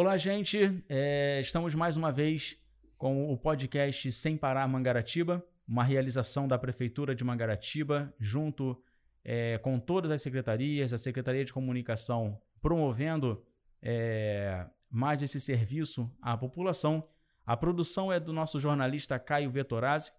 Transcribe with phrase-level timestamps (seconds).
[0.00, 0.80] Olá, gente.
[0.88, 2.56] É, estamos mais uma vez
[2.96, 8.80] com o podcast Sem Parar Mangaratiba, uma realização da Prefeitura de Mangaratiba, junto
[9.24, 13.44] é, com todas as secretarias, a Secretaria de Comunicação, promovendo
[13.82, 17.08] é, mais esse serviço à população.
[17.44, 20.12] A produção é do nosso jornalista Caio Vettorazzi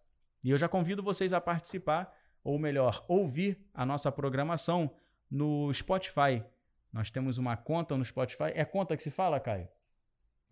[0.43, 4.93] e eu já convido vocês a participar, ou melhor, ouvir a nossa programação
[5.32, 6.43] no Spotify.
[6.92, 8.52] Nós temos uma conta no Spotify.
[8.56, 9.68] É conta que se fala, Caio?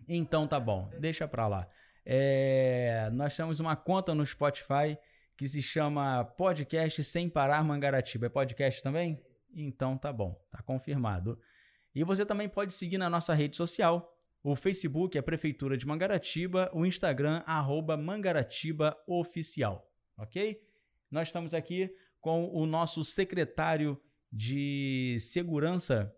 [0.08, 1.68] Então tá bom, deixa pra lá.
[2.06, 4.98] É, nós temos uma conta no Spotify
[5.36, 8.28] que se chama Podcast Sem Parar Mangaratiba.
[8.28, 9.24] É podcast também?
[9.54, 11.40] Então tá bom, tá confirmado.
[11.94, 14.14] E você também pode seguir na nossa rede social.
[14.44, 20.62] O Facebook é Prefeitura de Mangaratiba, o Instagram, arroba Mangaratiba Oficial, ok?
[21.10, 24.00] Nós estamos aqui com o nosso secretário
[24.32, 26.14] de Segurança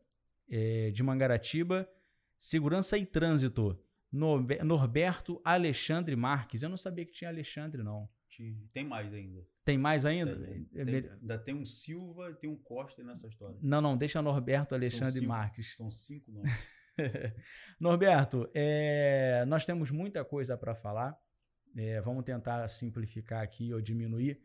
[0.49, 1.89] é, de Mangaratiba,
[2.37, 3.79] Segurança e Trânsito,
[4.11, 6.63] Norberto Alexandre Marques.
[6.63, 8.09] Eu não sabia que tinha Alexandre, não.
[8.73, 9.45] Tem mais ainda.
[9.65, 10.35] Tem mais ainda?
[10.35, 13.57] Tem, tem, ainda tem um Silva e tem um Costa nessa história.
[13.61, 15.75] Não, não, deixa Norberto Alexandre são cinco, Marques.
[15.75, 16.51] São cinco nomes.
[17.79, 21.19] Norberto, é, nós temos muita coisa para falar.
[21.75, 24.41] É, vamos tentar simplificar aqui ou diminuir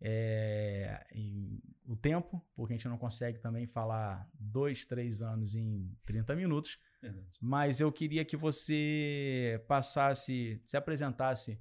[0.00, 1.06] é,
[1.86, 6.78] o tempo, porque a gente não consegue também falar dois, três anos em 30 minutos.
[7.40, 11.60] Mas eu queria que você passasse, se apresentasse.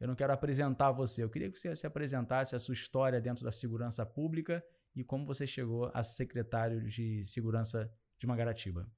[0.00, 3.44] Eu não quero apresentar você, eu queria que você se apresentasse a sua história dentro
[3.44, 4.64] da segurança pública
[4.96, 8.90] e como você chegou a secretário de segurança de Mangaratiba.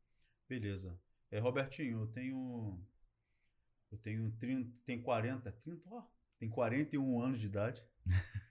[0.49, 0.97] Beleza.
[1.29, 2.81] É, Robertinho, eu tenho.
[3.91, 6.07] Eu tenho 30, tem 40, 30, ó,
[6.39, 7.85] tem 41 anos de idade.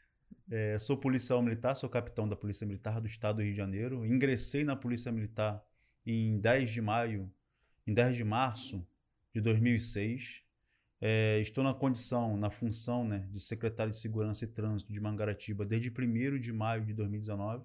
[0.53, 4.05] É, sou policial militar, sou capitão da Polícia Militar do Estado do Rio de Janeiro.
[4.05, 5.65] Ingressei na Polícia Militar
[6.05, 7.31] em 10 de maio,
[7.87, 8.85] em 10 de março
[9.33, 10.43] de 2006.
[10.99, 15.65] É, estou na condição, na função né, de secretário de Segurança e Trânsito de Mangaratiba
[15.65, 17.63] desde 1 de maio de 2019,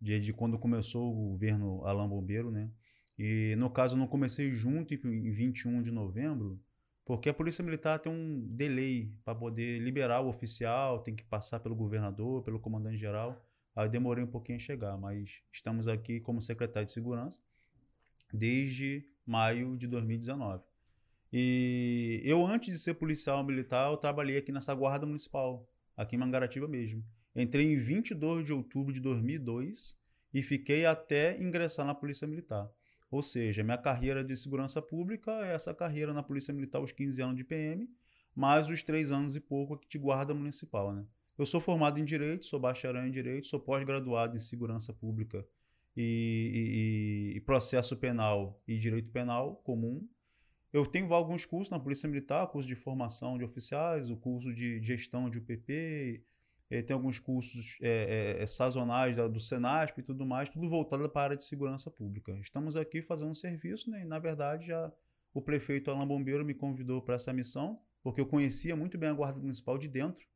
[0.00, 2.52] desde quando começou o governo Alain Bombeiro.
[2.52, 2.70] Né?
[3.18, 6.60] E no caso, não comecei junto em 21 de novembro,
[7.04, 11.60] porque a Polícia Militar tem um delay para poder liberar o oficial, tem que passar
[11.60, 13.44] pelo governador, pelo comandante-geral.
[13.74, 17.40] Aí demorei um pouquinho a chegar, mas estamos aqui como secretário de Segurança
[18.32, 20.62] desde maio de 2019.
[21.32, 26.18] E eu, antes de ser policial militar, eu trabalhei aqui nessa guarda municipal, aqui em
[26.18, 27.04] Mangaratiba mesmo.
[27.34, 29.98] Entrei em 22 de outubro de 2002
[30.34, 32.70] e fiquei até ingressar na Polícia Militar.
[33.12, 37.20] Ou seja, minha carreira de segurança pública é essa carreira na Polícia Militar, os 15
[37.20, 37.86] anos de PM,
[38.34, 40.94] mais os 3 anos e pouco aqui de guarda municipal.
[40.94, 41.04] Né?
[41.36, 45.46] Eu sou formado em Direito, sou bacharel em Direito, sou pós-graduado em Segurança Pública
[45.94, 50.08] e, e, e, Processo Penal e Direito Penal Comum.
[50.72, 54.82] Eu tenho alguns cursos na Polícia Militar, curso de formação de oficiais, o curso de
[54.82, 56.24] gestão de UPP,
[56.80, 61.20] tem alguns cursos é, é, sazonais da, do Senasp e tudo mais, tudo voltado para
[61.20, 62.32] a área de segurança pública.
[62.40, 64.02] Estamos aqui fazendo um serviço, né?
[64.02, 64.90] E, na verdade, já
[65.34, 69.12] o prefeito Alain Bombeiro me convidou para essa missão, porque eu conhecia muito bem a
[69.12, 70.26] Guarda Municipal de dentro.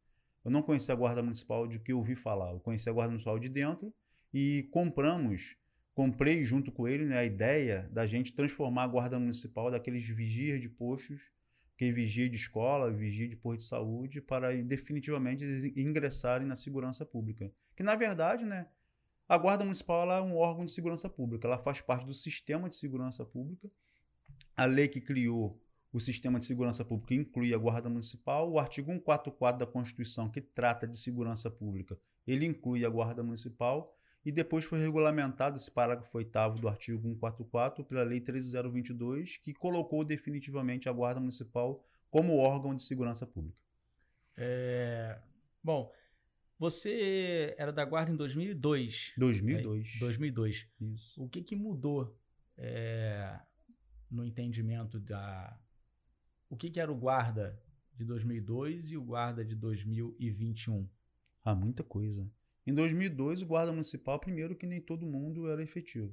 [0.44, 3.10] Eu não conhecia a Guarda Municipal de que eu ouvi falar, eu conhecia a Guarda
[3.10, 3.92] Municipal de dentro
[4.32, 5.56] e compramos,
[5.94, 10.60] comprei junto com ele né, a ideia da gente transformar a Guarda Municipal daqueles vigias
[10.60, 11.30] de postos
[11.76, 15.44] que vigia de escola, vigia de posto de saúde, para definitivamente
[15.76, 17.52] ingressarem na segurança pública.
[17.76, 18.66] Que, na verdade, né,
[19.28, 22.76] a Guarda Municipal é um órgão de segurança pública, ela faz parte do sistema de
[22.76, 23.70] segurança pública.
[24.56, 25.60] A lei que criou
[25.92, 28.50] o sistema de segurança pública inclui a Guarda Municipal.
[28.50, 33.95] O artigo 144 da Constituição, que trata de segurança pública, ele inclui a Guarda Municipal
[34.26, 40.04] e depois foi regulamentado esse parágrafo 8 do artigo 144 pela Lei 13022, que colocou
[40.04, 43.56] definitivamente a Guarda Municipal como órgão de segurança pública.
[44.36, 45.16] É...
[45.62, 45.92] Bom,
[46.58, 49.12] você era da Guarda em 2002.
[49.16, 49.94] 2002.
[49.94, 50.68] É, 2002.
[50.80, 51.22] Isso.
[51.22, 52.18] O que, que mudou
[52.58, 53.38] é,
[54.10, 55.56] no entendimento da...
[56.50, 57.62] O que, que era o Guarda
[57.94, 60.88] de 2002 e o Guarda de 2021?
[61.44, 62.28] Ah, muita coisa.
[62.66, 66.12] Em 2002, o guarda municipal, primeiro que nem todo mundo era efetivo.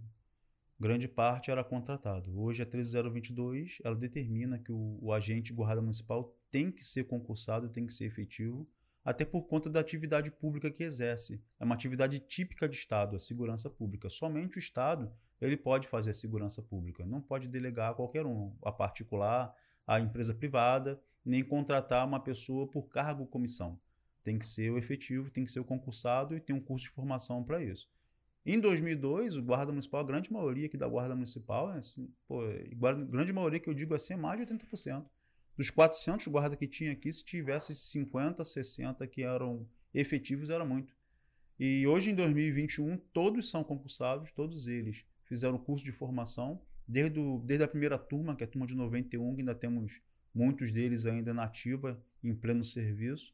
[0.80, 2.40] Grande parte era contratado.
[2.40, 7.70] Hoje a 13022, ela determina que o, o agente guarda municipal tem que ser concursado,
[7.70, 8.70] tem que ser efetivo,
[9.04, 11.42] até por conta da atividade pública que exerce.
[11.60, 14.08] É uma atividade típica de Estado, a segurança pública.
[14.08, 15.12] Somente o Estado
[15.42, 17.04] ele pode fazer a segurança pública.
[17.04, 19.56] Não pode delegar a qualquer um, a particular,
[19.88, 23.80] a empresa privada, nem contratar uma pessoa por cargo ou comissão.
[24.24, 26.92] Tem que ser o efetivo, tem que ser o concursado e tem um curso de
[26.92, 27.90] formação para isso.
[28.46, 32.94] Em 2002, o guarda municipal, a grande maioria aqui da guarda municipal, assim, pô, a
[32.94, 35.06] grande maioria que eu digo assim, é mais de 80%.
[35.56, 40.94] Dos 400 guardas que tinha aqui, se tivesse 50, 60 que eram efetivos, era muito.
[41.60, 47.40] E hoje, em 2021, todos são concursados, todos eles fizeram curso de formação, desde, o,
[47.46, 50.02] desde a primeira turma, que é a turma de 91, que ainda temos
[50.34, 53.34] muitos deles ainda na ativa, em pleno serviço,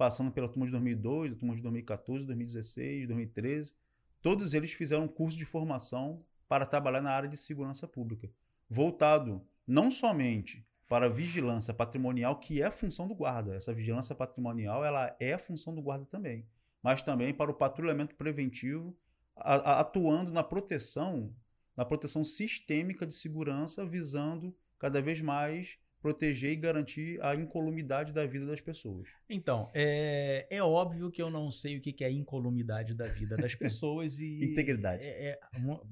[0.00, 3.74] passando pela turma de 2002, a turma de 2014, 2016, 2013.
[4.22, 8.30] Todos eles fizeram curso de formação para trabalhar na área de segurança pública,
[8.66, 13.54] voltado não somente para a vigilância patrimonial, que é a função do guarda.
[13.54, 16.46] Essa vigilância patrimonial ela é a função do guarda também,
[16.82, 18.96] mas também para o patrulhamento preventivo,
[19.36, 21.30] atuando na proteção,
[21.76, 28.26] na proteção sistêmica de segurança, visando cada vez mais proteger e garantir a incolumidade da
[28.26, 29.08] vida das pessoas.
[29.28, 33.36] Então, é, é óbvio que eu não sei o que é a incolumidade da vida
[33.36, 34.52] das pessoas e...
[34.52, 35.04] Integridade.
[35.04, 35.40] É, é,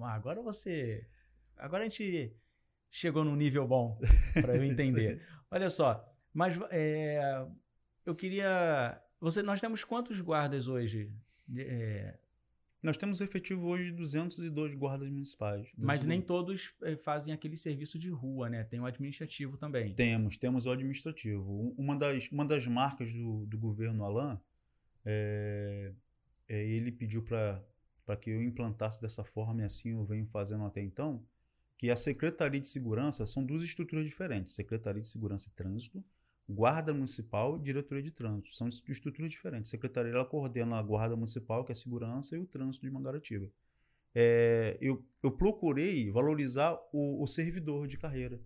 [0.00, 1.06] agora você...
[1.56, 2.34] Agora a gente
[2.90, 4.00] chegou num nível bom
[4.40, 5.22] para eu entender.
[5.50, 7.46] Olha só, mas é,
[8.06, 9.00] eu queria...
[9.20, 11.12] Você, nós temos quantos guardas hoje?
[11.56, 12.19] É,
[12.82, 15.69] nós temos efetivo hoje 202 guardas municipais.
[15.76, 18.62] Mas nem todos eh, fazem aquele serviço de rua, né?
[18.62, 19.94] Tem o administrativo também.
[19.94, 21.75] Temos, temos o administrativo.
[21.76, 24.38] Uma das, uma das marcas do, do governo Alain,
[25.04, 25.92] é,
[26.48, 30.81] é ele pediu para que eu implantasse dessa forma, e assim eu venho fazendo até
[30.81, 31.24] então,
[31.76, 34.54] que a Secretaria de Segurança são duas estruturas diferentes.
[34.54, 36.04] Secretaria de Segurança e Trânsito
[36.48, 38.54] Guarda Municipal e Diretoria de Trânsito.
[38.54, 39.68] São estruturas diferentes.
[39.68, 42.92] A Secretaria ela coordena a Guarda Municipal, que é a segurança, e o trânsito de
[42.92, 43.50] Mangaratiba.
[44.14, 48.40] É, eu, eu procurei valorizar o, o servidor de carreira.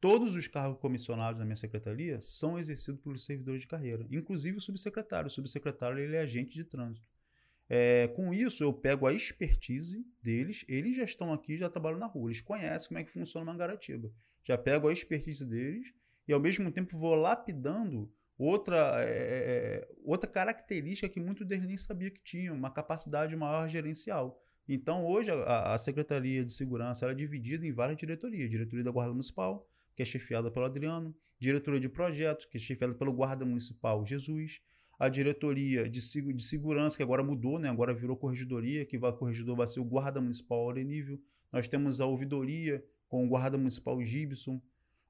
[0.00, 4.60] Todos os cargos comissionados na minha secretaria são exercidos pelos servidores de carreira, inclusive o
[4.60, 5.28] subsecretário.
[5.28, 7.08] O subsecretário ele é agente de trânsito.
[7.68, 12.06] É, com isso, eu pego a expertise deles, eles já estão aqui, já trabalham na
[12.06, 14.10] rua, eles conhecem como é que funciona Mangaratiba.
[14.44, 15.92] Já pego a expertise deles
[16.28, 22.10] e ao mesmo tempo vou lapidando outra, é, outra característica que muitos deles nem sabiam
[22.10, 24.38] que tinham, uma capacidade maior gerencial.
[24.68, 28.50] Então, hoje, a, a Secretaria de Segurança é dividida em várias diretorias.
[28.50, 29.66] Diretoria da Guarda Municipal,
[29.96, 31.16] que é chefiada pelo Adriano.
[31.40, 34.60] Diretoria de Projetos, que é chefiada pelo Guarda Municipal Jesus.
[34.98, 37.70] A Diretoria de, de Segurança, que agora mudou, né?
[37.70, 41.18] agora virou Corregedoria, que vai, corregedor vai ser o Guarda Municipal Aurenível.
[41.50, 44.60] Nós temos a Ouvidoria, com o Guarda Municipal Gibson.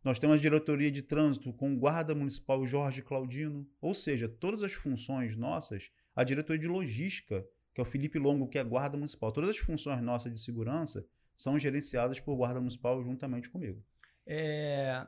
[0.05, 4.63] Nós temos a diretoria de trânsito com o guarda municipal Jorge Claudino, ou seja, todas
[4.63, 8.97] as funções nossas, a diretoria de logística, que é o Felipe Longo, que é guarda
[8.97, 13.85] municipal, todas as funções nossas de segurança são gerenciadas por guarda municipal juntamente comigo.
[14.27, 15.07] É,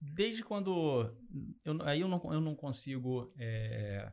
[0.00, 1.14] desde quando.
[1.64, 4.10] Eu, aí eu não, eu não consigo é,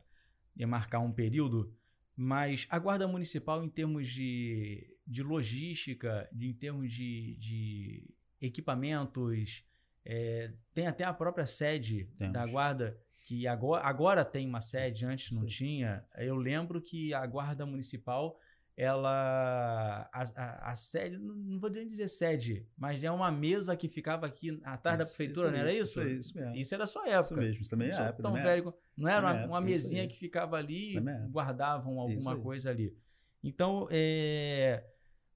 [0.66, 1.74] marcar um período,
[2.16, 9.64] mas a guarda municipal, em termos de, de logística, de, em termos de, de equipamentos,
[10.04, 12.34] é, tem até a própria sede Temos.
[12.34, 15.56] da guarda, que agora, agora tem uma sede, antes não Sim.
[15.56, 16.04] tinha.
[16.16, 18.38] Eu lembro que a guarda municipal,
[18.76, 20.08] ela.
[20.12, 24.26] A, a, a, sede, não vou nem dizer sede, mas é uma mesa que ficava
[24.26, 26.00] aqui atrás da prefeitura, isso não era isso?
[26.02, 26.56] Isso, isso, mesmo.
[26.56, 27.18] isso era a sua época.
[27.18, 28.22] Isso mesmo, isso também é época.
[28.22, 32.94] Tão velho, não era uma, uma mesinha que ficava ali e guardavam alguma coisa ali.
[33.42, 34.84] Então, é,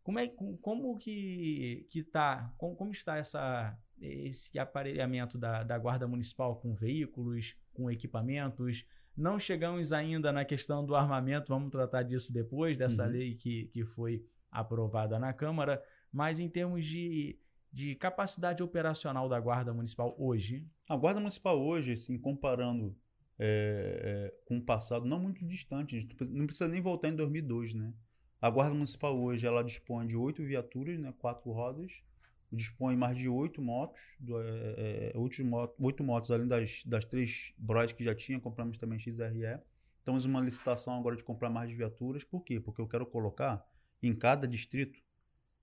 [0.02, 0.28] como, é,
[0.60, 6.74] como que, que tá, como, como está essa esse aparelhamento da, da Guarda Municipal com
[6.74, 8.86] veículos, com equipamentos.
[9.16, 13.10] Não chegamos ainda na questão do armamento, vamos tratar disso depois, dessa uhum.
[13.10, 17.38] lei que, que foi aprovada na Câmara, mas em termos de,
[17.72, 20.66] de capacidade operacional da Guarda Municipal hoje.
[20.88, 22.96] A Guarda Municipal hoje, assim, comparando
[23.38, 27.16] é, é, com o passado, não muito distante, a gente não precisa nem voltar em
[27.16, 27.92] 2002, né?
[28.40, 32.02] A Guarda Municipal hoje ela dispõe de oito viaturas, né, quatro rodas,
[32.52, 37.92] dispõe mais de oito motos, é, é, motos, oito motos, além das, das três Bros
[37.92, 39.60] que já tinha, compramos também XRE.
[39.98, 42.24] Estamos uma licitação agora de comprar mais viaturas.
[42.24, 42.58] Por quê?
[42.58, 43.64] Porque eu quero colocar
[44.02, 44.98] em cada distrito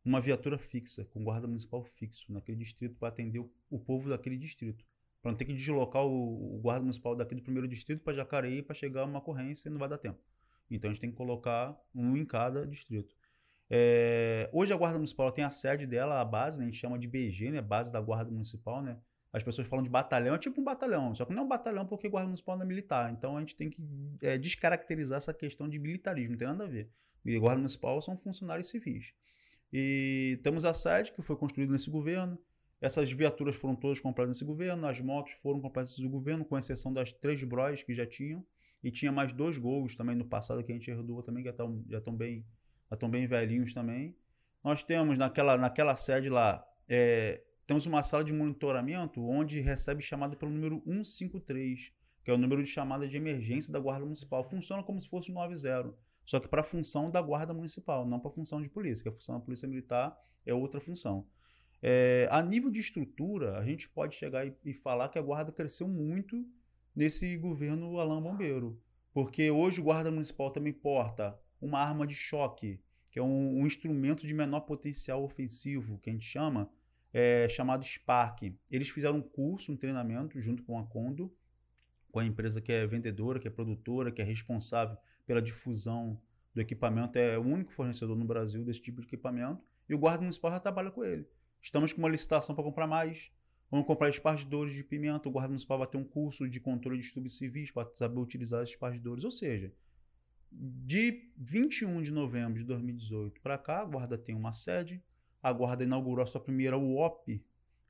[0.04, 4.38] uma viatura fixa, com guarda municipal fixo naquele distrito para atender o, o, povo daquele
[4.38, 4.86] distrito.
[5.20, 8.62] Para não ter que deslocar o, o guarda municipal daqui do primeiro distrito para Jacareí
[8.62, 10.20] para chegar a uma ocorrência e não vai dar tempo.
[10.70, 13.16] Então a gente tem que colocar um em cada distrito.
[13.70, 16.66] É, hoje a Guarda Municipal tem a sede dela, a base, né?
[16.66, 17.62] a gente chama de BG, né?
[17.62, 18.98] Base da Guarda Municipal, né?
[19.34, 21.86] As pessoas falam de batalhão, é tipo um batalhão, só que não é um batalhão
[21.86, 23.12] porque Guarda Municipal não é militar.
[23.12, 23.84] Então a gente tem que
[24.22, 26.90] é, descaracterizar essa questão de militarismo, não tem nada a ver.
[27.26, 29.14] E Guarda Municipal são funcionários civis.
[29.74, 32.40] E temos a sede que foi construída nesse governo.
[32.80, 36.94] Essas viaturas foram todas compradas nesse governo, as motos foram compradas nesse governo, com exceção
[36.94, 38.46] das três Bros que já tinham.
[38.84, 41.52] E tinha mais dois gols também no passado que a gente herdou também, que já
[41.52, 42.46] estão, já estão bem
[42.96, 44.16] estão bem velhinhos também.
[44.64, 50.36] Nós temos naquela, naquela sede lá, é, temos uma sala de monitoramento onde recebe chamada
[50.36, 51.92] pelo número 153,
[52.24, 54.44] que é o número de chamada de emergência da Guarda Municipal.
[54.44, 55.94] Funciona como se fosse o 90,
[56.26, 59.36] só que para função da Guarda Municipal, não para função de polícia, que a função
[59.38, 61.28] da Polícia Militar é outra função.
[61.82, 65.52] É, a nível de estrutura, a gente pode chegar e, e falar que a Guarda
[65.52, 66.44] cresceu muito
[66.96, 68.82] nesse governo Alain Bombeiro,
[69.14, 72.80] porque hoje o Guarda Municipal também porta uma arma de choque,
[73.16, 76.70] que é um, um instrumento de menor potencial ofensivo, que a gente chama,
[77.14, 78.54] é, chamado Spark.
[78.70, 81.34] Eles fizeram um curso, um treinamento junto com a Condo,
[82.12, 86.22] com a empresa que é vendedora, que é produtora, que é responsável pela difusão
[86.54, 90.20] do equipamento, é o único fornecedor no Brasil desse tipo de equipamento, e o Guarda
[90.20, 91.26] Municipal já trabalha com ele.
[91.62, 93.32] Estamos com uma licitação para comprar mais.
[93.72, 95.30] Vamos comprar espargidores de pimenta.
[95.30, 98.62] O Guarda Municipal vai ter um curso de controle de estudos civis para saber utilizar
[98.62, 99.24] esses espargidores.
[99.24, 99.72] Ou seja,
[100.58, 105.04] de 21 de novembro de 2018 para cá, a Guarda tem uma sede.
[105.44, 107.44] A Guarda inaugurou a sua primeira UOP,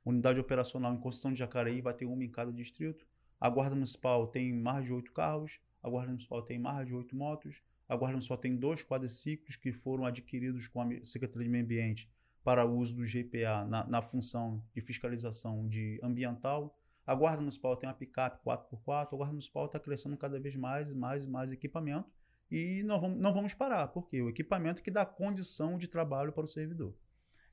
[0.04, 3.06] Unidade Operacional em Construção de Jacareí, vai ter uma em cada distrito.
[3.40, 5.60] A Guarda Municipal tem mais de oito carros.
[5.82, 7.62] A Guarda Municipal tem mais de oito motos.
[7.88, 12.10] A Guarda Municipal tem dois quadriciclos que foram adquiridos com a Secretaria de Meio Ambiente
[12.42, 16.76] para uso do GPA na, na função de fiscalização de ambiental.
[17.06, 19.08] A Guarda Municipal tem uma picape 4x4.
[19.12, 22.10] A Guarda Municipal está crescendo cada vez mais, mais e mais equipamento
[22.50, 26.44] e não vamos, não vamos parar, porque o equipamento que dá condição de trabalho para
[26.44, 26.94] o servidor.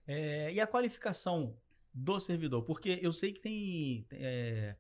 [0.06, 1.56] É, e a qualificação
[1.94, 2.64] do servidor?
[2.64, 4.76] Porque eu sei que tem, é,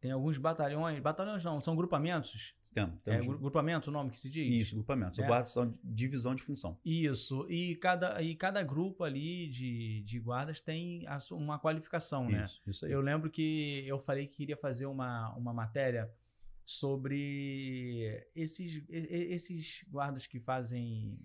[0.00, 2.54] tem alguns batalhões, batalhões não, são grupamentos.
[2.74, 4.66] Temos, É, grupamento o nome que se diz?
[4.66, 5.20] Isso, grupamento.
[5.20, 5.26] É.
[5.26, 6.78] Guarda são divisão de função.
[6.84, 7.46] Isso.
[7.48, 12.42] E cada, e cada grupo ali de, de guardas tem a, uma qualificação, né?
[12.44, 12.92] Isso, isso aí.
[12.92, 16.12] Eu lembro que eu falei que queria fazer uma, uma matéria
[16.64, 21.18] sobre esses, esses guardas que fazem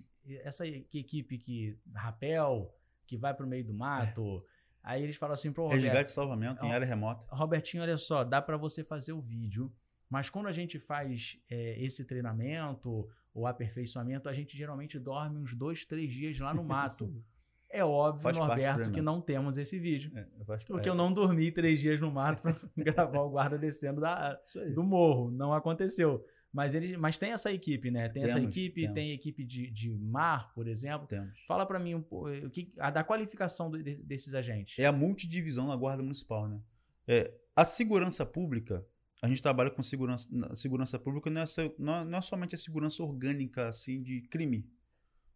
[0.43, 2.73] essa equipe que rapel,
[3.07, 4.43] que vai para o meio do mato.
[4.45, 4.59] É.
[4.83, 7.25] Aí eles falam assim pro Roberto, Resgate e salvamento em área remota.
[7.29, 9.73] Robertinho, olha só, dá para você fazer o vídeo,
[10.09, 15.53] mas quando a gente faz é, esse treinamento ou aperfeiçoamento, a gente geralmente dorme uns
[15.53, 17.23] dois, três dias lá no mato.
[17.71, 20.11] É óbvio, faz Norberto, que não temos esse vídeo.
[20.15, 20.25] É,
[20.65, 24.39] porque eu não dormi três dias no mato para gravar o guarda descendo da,
[24.73, 25.29] do morro.
[25.29, 26.25] Não aconteceu.
[26.51, 28.09] Mas, ele, mas tem essa equipe, né?
[28.09, 28.95] Tem temos, essa equipe, temos.
[28.95, 31.07] tem equipe de, de mar, por exemplo.
[31.07, 31.39] Temos.
[31.47, 34.79] Fala para mim um, o que, a da qualificação de, desses agentes.
[34.79, 36.59] É a multidivisão na Guarda Municipal, né?
[37.07, 38.83] É, a segurança pública,
[39.21, 40.27] a gente trabalha com segurança.
[40.55, 41.45] Segurança pública não é,
[41.77, 44.67] não é somente a segurança orgânica, assim, de crime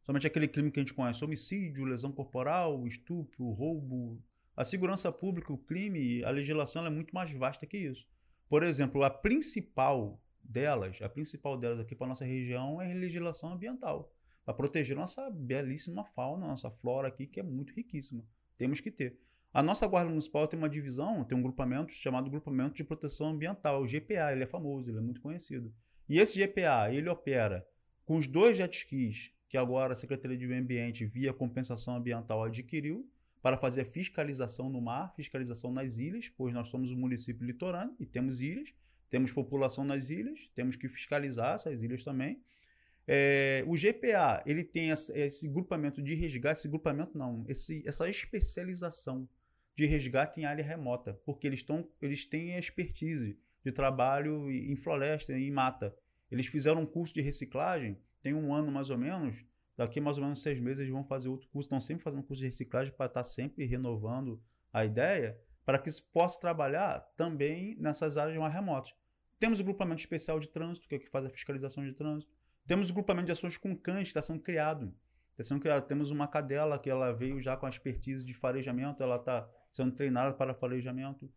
[0.06, 4.22] somente aquele crime que a gente conhece: homicídio, lesão corporal, estupro, roubo.
[4.56, 8.08] A segurança pública, o crime, a legislação é muito mais vasta que isso.
[8.48, 13.54] Por exemplo, a principal delas, a principal delas aqui para nossa região é a legislação
[13.54, 14.14] ambiental,
[14.46, 18.24] para proteger nossa belíssima fauna, nossa flora aqui, que é muito riquíssima.
[18.58, 19.20] Temos que ter.
[19.52, 23.82] A nossa Guarda Municipal tem uma divisão, tem um grupamento chamado Grupamento de Proteção Ambiental,
[23.84, 25.74] o GPA, ele é famoso, ele é muito conhecido.
[26.10, 27.66] E esse GPA, ele opera
[28.04, 32.44] com os dois jet skis que agora a Secretaria de Meio Ambiente, via compensação ambiental,
[32.44, 33.08] adquiriu
[33.40, 38.06] para fazer fiscalização no mar, fiscalização nas ilhas, pois nós somos um município litorâneo e
[38.08, 38.74] temos ilhas,
[39.12, 42.42] temos população nas ilhas, temos que fiscalizar essas ilhas também.
[43.08, 49.30] É, o GPA ele tem esse grupamento de resgate, esse grupamento não, esse, essa especialização
[49.76, 55.32] de resgate em área remota, porque eles, tão, eles têm expertise de trabalho em floresta,
[55.32, 55.96] em mata.
[56.32, 59.46] Eles fizeram um curso de reciclagem tem um ano mais ou menos,
[59.78, 62.42] daqui mais ou menos seis meses eles vão fazer outro curso, estão sempre fazendo curso
[62.42, 67.76] de reciclagem para estar tá sempre renovando a ideia, para que se possa trabalhar também
[67.78, 68.96] nessas áreas mais remotas.
[69.40, 72.32] Temos o grupamento especial de trânsito, que é o que faz a fiscalização de trânsito.
[72.66, 74.96] Temos o grupamento de ações com cães, que está sendo criado.
[75.32, 75.86] Está sendo criado.
[75.86, 79.94] Temos uma cadela que ela veio já com a expertise de farejamento, ela está sendo
[79.94, 81.30] treinada para farejamento.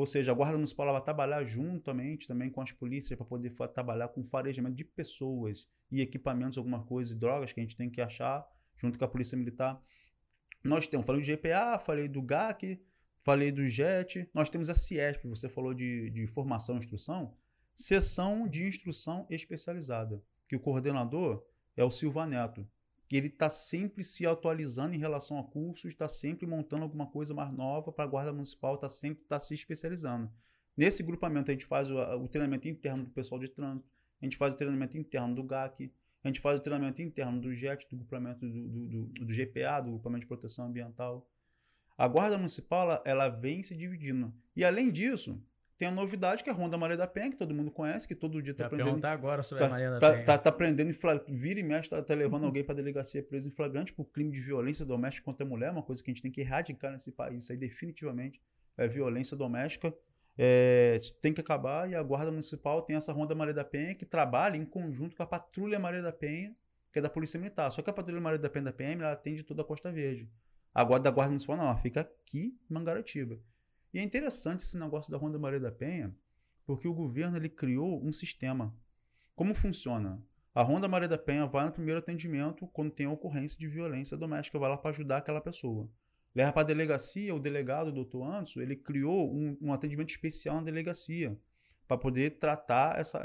[0.00, 4.08] Ou seja, a Guarda Municipal vai trabalhar juntamente também com as polícias para poder trabalhar
[4.08, 8.48] com farejamento de pessoas e equipamentos, alguma coisa, drogas que a gente tem que achar
[8.78, 9.78] junto com a Polícia Militar.
[10.64, 12.82] Nós temos, falei do GPA, falei do GAC,
[13.20, 17.36] falei do JET, nós temos a CIESP, você falou de, de formação e instrução,
[17.76, 21.44] sessão de instrução especializada, que o coordenador
[21.76, 22.66] é o Silva Neto
[23.10, 27.34] que ele está sempre se atualizando em relação a cursos, está sempre montando alguma coisa
[27.34, 30.30] mais nova para a Guarda Municipal, está sempre tá se especializando.
[30.76, 33.90] Nesse grupamento, a gente faz o, o, treinamento interno do pessoal de trânsito,
[34.22, 37.52] a gente faz o treinamento interno do GAC, a gente faz o treinamento interno do
[37.52, 41.28] JET, do grupamento do, do, do, do GPA, do Grupamento de Proteção Ambiental.
[41.98, 44.32] A Guarda Municipal ela, ela vem se dividindo.
[44.54, 45.44] E além disso,
[45.80, 48.14] tem a novidade que é a Ronda Maria da Penha, que todo mundo conhece, que
[48.14, 48.88] todo dia tá aprendendo.
[48.88, 50.24] perguntar agora sobre tá, a Maria da tá, Penha.
[50.26, 51.32] Tá, tá aprendendo em flagrante.
[51.32, 54.40] Vira e mexe, tá, tá levando alguém pra delegacia preso em flagrante por crime de
[54.40, 57.44] violência doméstica contra a mulher, uma coisa que a gente tem que erradicar nesse país.
[57.44, 58.42] Isso aí definitivamente
[58.76, 59.90] é violência doméstica.
[60.36, 64.04] É, tem que acabar e a Guarda Municipal tem essa Ronda Maria da Penha que
[64.04, 66.54] trabalha em conjunto com a Patrulha Maria da Penha,
[66.92, 67.72] que é da Polícia Militar.
[67.72, 70.30] Só que a Patrulha Maria da Penha da PM ela atende toda a Costa Verde.
[70.74, 73.38] A Guarda da Guarda Municipal não, ela fica aqui em Mangaratiba.
[73.92, 76.14] E é interessante esse negócio da Ronda Maria da Penha,
[76.64, 78.74] porque o governo ele criou um sistema.
[79.34, 80.22] Como funciona?
[80.54, 84.58] A Ronda Maria da Penha vai no primeiro atendimento quando tem ocorrência de violência doméstica,
[84.58, 85.88] vai lá para ajudar aquela pessoa.
[86.34, 90.56] Leva para a delegacia, o delegado, o doutor Anderson, ele criou um, um atendimento especial
[90.56, 91.36] na delegacia
[91.88, 93.24] para poder tratar essa,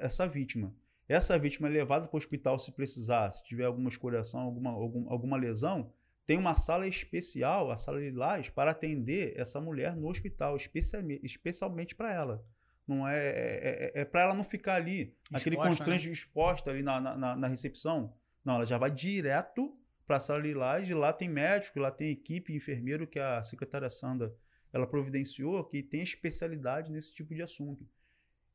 [0.00, 0.74] essa vítima.
[1.08, 5.10] Essa vítima é levada para o hospital se precisar, se tiver alguma escoriação, alguma, algum,
[5.10, 5.90] alguma lesão,
[6.26, 11.94] tem uma sala especial, a sala Lilás, para atender essa mulher no hospital, especialmente, especialmente
[11.94, 12.44] para ela.
[12.86, 16.12] Não é, é, é, é para ela não ficar ali, exposta, aquele constrange né?
[16.12, 18.14] exposta ali na, na, na, recepção.
[18.44, 19.76] Não, ela já vai direto
[20.06, 23.88] para a sala Lilás, e lá tem médico, lá tem equipe, enfermeiro que a secretária
[23.88, 24.34] Sandra
[24.72, 27.88] ela providenciou, que tem especialidade nesse tipo de assunto.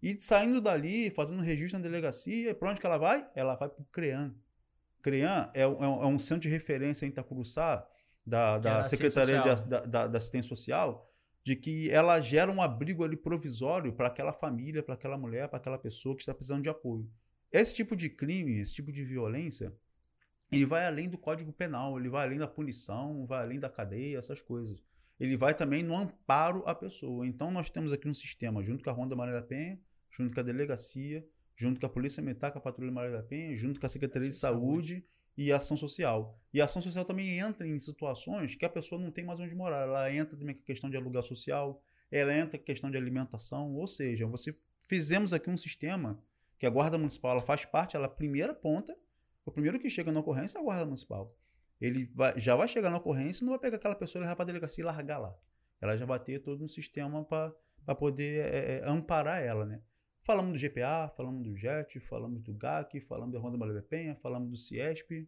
[0.02, 3.28] E saindo dali, fazendo registro na delegacia, para onde que ela vai?
[3.36, 4.36] Ela vai para o CREAM.
[5.02, 7.88] CREAM é, é, é, um centro de referência em Itacuruçá,
[8.26, 11.10] da, da Secretaria de, da, da, da Assistência Social,
[11.44, 15.58] de que ela gera um abrigo ali provisório para aquela família, para aquela mulher, para
[15.58, 17.10] aquela pessoa que está precisando de apoio.
[17.52, 19.74] Esse tipo de crime, esse tipo de violência,
[20.52, 24.18] ele vai além do Código Penal, ele vai além da punição, vai além da cadeia,
[24.20, 24.84] essas coisas.
[25.20, 27.26] Ele vai também no amparo à pessoa.
[27.26, 29.80] Então nós temos aqui um sistema, junto com a Ronda Maria da Penha,
[30.12, 31.26] junto com a delegacia,
[31.60, 34.30] junto com a Polícia Militar, com a Patrulha Maria da Penha, junto com a Secretaria
[34.30, 35.06] de Saúde, Saúde
[35.38, 36.40] e a Ação Social.
[36.54, 39.54] E a Ação Social também entra em situações que a pessoa não tem mais onde
[39.54, 39.82] morar.
[39.82, 42.98] Ela entra também com a questão de aluguel social, ela entra com a questão de
[42.98, 44.56] alimentação, ou seja, você
[44.88, 46.24] fizemos aqui um sistema
[46.58, 48.98] que a Guarda Municipal ela faz parte, ela é a primeira ponta,
[49.46, 51.36] o primeiro que chega na ocorrência é a Guarda Municipal.
[51.80, 54.36] Ele vai, já vai chegar na ocorrência e não vai pegar aquela pessoa e levar
[54.36, 55.36] para a delegacia e largar lá.
[55.82, 59.82] Ela já vai ter todo um sistema para poder é, amparar ela, né?
[60.30, 64.14] Falamos do GPA, falamos do JET, falamos do GAC, falamos da Ronda Maria da Penha,
[64.14, 65.28] falamos do CIESP.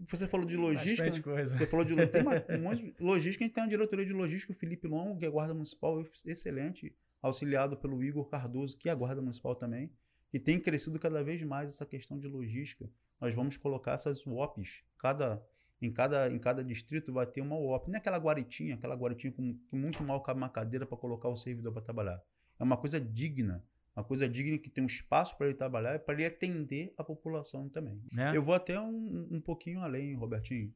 [0.00, 1.10] Você falou de logística.
[1.10, 1.20] Né?
[1.20, 1.54] Coisa.
[1.54, 2.64] Você falou de tem uma, um
[2.98, 6.02] logística, a gente tem uma diretoria de logística, o Felipe Longo, que é guarda municipal
[6.24, 9.92] excelente, auxiliado pelo Igor Cardoso, que é guarda municipal também,
[10.32, 12.88] e tem crescido cada vez mais essa questão de logística.
[13.20, 15.44] Nós vamos colocar essas WOPs, cada
[15.82, 17.88] em cada, em cada distrito vai ter uma UOP.
[17.88, 21.28] Não é aquela guaritinha, aquela guaritinha com, com muito mal cabe uma cadeira para colocar
[21.28, 22.22] o servidor para trabalhar.
[22.58, 23.62] É uma coisa digna
[23.96, 27.02] uma coisa digna que tem um espaço para ele trabalhar e para ele atender a
[27.02, 28.02] população também.
[28.16, 28.36] É.
[28.36, 30.72] Eu vou até um, um pouquinho além, Robertinho.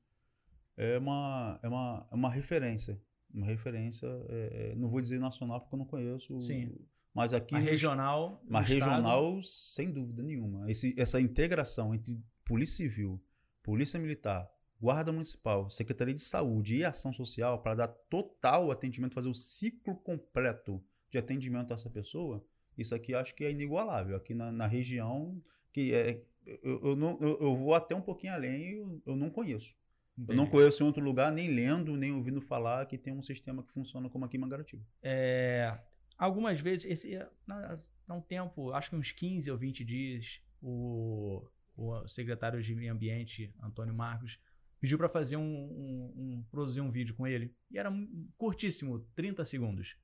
[0.76, 3.00] É uma, é uma, é uma referência.
[3.32, 6.40] Uma referência, é, é não vou dizer nacional porque eu não conheço.
[6.40, 6.74] Sim.
[7.14, 7.54] Mas aqui.
[7.54, 8.42] Uma regional.
[8.48, 9.42] Uma regional, estado.
[9.42, 10.70] sem dúvida nenhuma.
[10.70, 13.22] Esse, essa integração entre Polícia Civil,
[13.62, 19.28] Polícia Militar, Guarda Municipal, Secretaria de Saúde e Ação Social para dar total atendimento, fazer
[19.28, 22.42] o ciclo completo de atendimento a essa pessoa,
[22.80, 24.16] isso aqui acho que é inigualável.
[24.16, 28.32] Aqui na, na região, que é, eu, eu, não, eu, eu, vou até um pouquinho
[28.32, 29.74] além, eu, eu não conheço.
[30.16, 30.32] Entendi.
[30.32, 33.62] Eu não conheço em outro lugar, nem lendo, nem ouvindo falar que tem um sistema
[33.62, 34.84] que funciona como aqui em Mangaratiba.
[35.02, 35.78] É,
[36.18, 37.16] algumas vezes, esse,
[37.48, 42.92] há um tempo, acho que uns 15 ou 20 dias, o, o secretário de Meio
[42.92, 44.38] Ambiente, Antônio Marcos,
[44.80, 47.54] pediu para fazer um, um, um, produzir um vídeo com ele.
[47.70, 47.90] E era
[48.36, 49.96] curtíssimo, 30 segundos.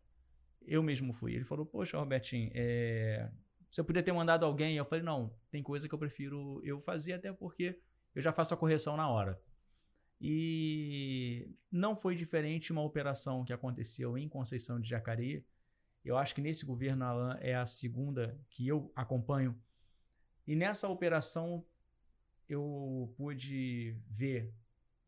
[0.67, 1.35] Eu mesmo fui.
[1.35, 3.31] Ele falou, poxa, Robertinho, é...
[3.71, 4.77] você podia ter mandado alguém.
[4.77, 7.81] Eu falei, não, tem coisa que eu prefiro eu fazer, até porque
[8.15, 9.41] eu já faço a correção na hora.
[10.21, 15.45] E não foi diferente uma operação que aconteceu em Conceição de Jacareí.
[16.05, 19.61] Eu acho que nesse governo, Alan, é a segunda que eu acompanho.
[20.47, 21.65] E nessa operação
[22.49, 24.53] eu pude ver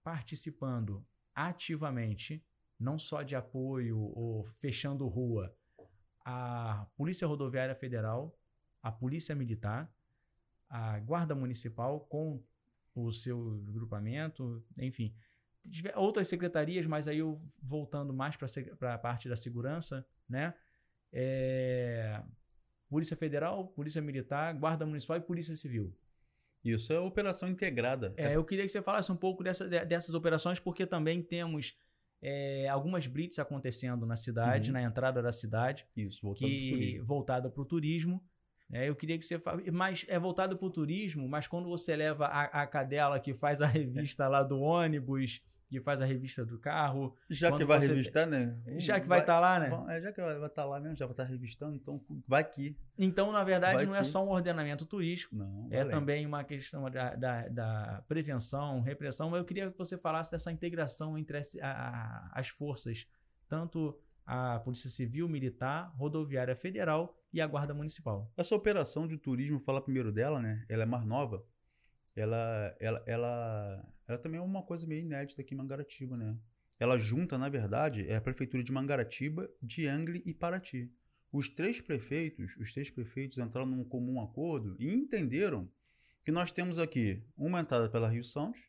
[0.03, 2.45] participando ativamente
[2.79, 5.55] não só de apoio ou fechando rua,
[6.25, 8.39] a Polícia Rodoviária Federal,
[8.83, 9.93] a Polícia Militar,
[10.69, 12.43] a Guarda Municipal com
[12.95, 15.15] o seu grupamento, enfim,
[15.95, 20.55] outras secretarias, mas aí eu voltando mais para a parte da segurança, né?
[21.13, 22.23] É,
[22.89, 25.95] Polícia Federal, Polícia Militar, Guarda Municipal e Polícia Civil.
[26.65, 28.13] Isso é operação integrada.
[28.17, 28.39] É, Essa...
[28.39, 31.79] Eu queria que você falasse um pouco dessa, dessas operações, porque também temos
[32.21, 34.75] é, algumas blitz acontecendo na cidade, uhum.
[34.75, 35.87] na entrada da cidade.
[35.97, 38.23] Isso, voltado que voltada para o turismo.
[38.71, 41.97] É, eu queria que você fale, mas é voltado para o turismo, mas quando você
[41.97, 46.45] leva a, a cadela que faz a revista lá do ônibus, que faz a revista
[46.45, 47.15] do carro.
[47.29, 48.59] Já que vai revistar, né?
[48.77, 49.97] Já que vai estar tá lá, né?
[49.97, 52.43] É, já que vai estar tá lá mesmo, já vai estar tá revistando, então vai
[52.43, 52.77] que.
[52.99, 55.37] Então, na verdade, vai não é só um ordenamento turístico.
[55.37, 59.31] Não, é também uma questão da, da, da, prevenção, repressão.
[59.31, 63.07] Mas eu queria que você falasse dessa integração entre as, a, as forças,
[63.47, 68.33] tanto a Polícia Civil, Militar, Rodoviária Federal e a Guarda Municipal.
[68.37, 70.65] Essa operação de turismo, falar primeiro dela, né?
[70.69, 71.45] Ela é mais nova
[72.19, 76.37] ela, ela, ela, ela também é uma coisa meio inédita aqui em Mangaratiba, né?
[76.81, 80.91] Ela junta, na verdade, é a prefeitura de Mangaratiba, de Angle e Paraty.
[81.31, 85.71] Os três prefeitos, os três prefeitos entraram num comum acordo e entenderam
[86.25, 88.61] que nós temos aqui uma entrada pela Rio Santos,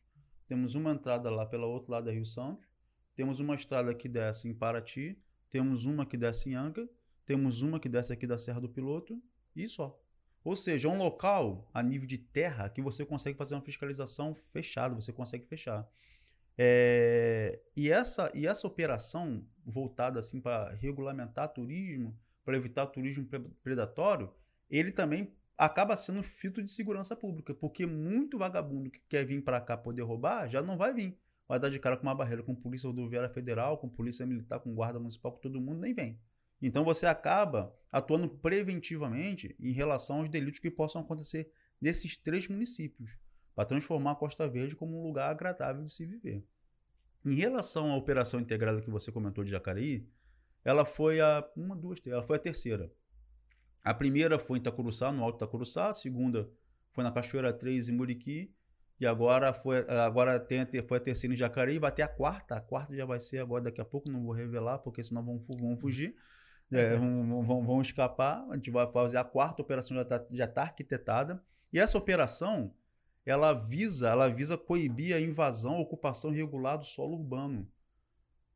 [0.46, 2.68] temos uma entrada lá pelo outro lado da Rio Santos,
[3.14, 6.88] temos uma estrada que desce em Paraty, temos uma que desce em Angra,
[7.24, 9.22] temos uma que desce aqui da Serra do Piloto
[9.54, 9.98] e só.
[10.42, 14.34] Ou seja, é um local a nível de terra que você consegue fazer uma fiscalização
[14.34, 15.86] fechada, você consegue fechar.
[16.56, 23.26] É, e, essa, e essa operação voltada assim para regulamentar turismo, para evitar turismo
[23.62, 24.32] predatório,
[24.68, 29.60] ele também acaba sendo filtro de segurança pública, porque muito vagabundo que quer vir para
[29.60, 31.18] cá poder roubar já não vai vir.
[31.46, 34.74] Vai dar de cara com uma barreira com polícia rodoviária federal, com polícia militar, com
[34.74, 36.18] guarda municipal, com todo mundo, nem vem.
[36.60, 43.18] Então você acaba atuando preventivamente em relação aos delitos que possam acontecer nesses três municípios,
[43.54, 46.44] para transformar a Costa Verde como um lugar agradável de se viver.
[47.24, 50.06] Em relação à operação integrada que você comentou de Jacareí,
[50.64, 52.92] ela foi a uma, duas, ela foi a terceira.
[53.82, 56.50] A primeira foi em Itacuruçá, no Alto Itacuruçá, a segunda
[56.90, 58.54] foi na Cachoeira 3 em Muriqui,
[58.98, 62.60] e agora foi agora tem foi a terceira em Jacareí, vai ter a quarta, a
[62.60, 65.76] quarta já vai ser agora daqui a pouco, não vou revelar porque senão vão, vão
[65.76, 66.14] fugir.
[66.72, 68.46] É, vão, vão, vão, escapar.
[68.50, 71.42] A gente vai fazer a quarta operação já está já tá arquitetada.
[71.72, 72.72] E essa operação
[73.24, 77.68] ela visa, ela visa coibir a invasão, a ocupação irregular do solo urbano.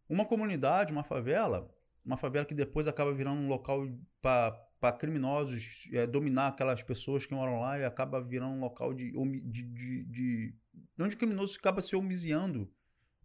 [0.09, 1.69] Uma comunidade, uma favela,
[2.05, 3.87] uma favela que depois acaba virando um local
[4.21, 9.13] para criminosos é, dominar aquelas pessoas que moram lá e acaba virando um local de,
[9.45, 10.55] de, de, de
[10.99, 12.71] onde o criminoso acaba se homiziando,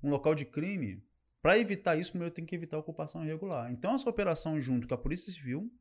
[0.02, 1.04] um local de crime.
[1.41, 3.71] Para evitar isso, primeiro tem que evitar a ocupação irregular.
[3.71, 5.71] Então, essa operação, junto com a Polícia Civil,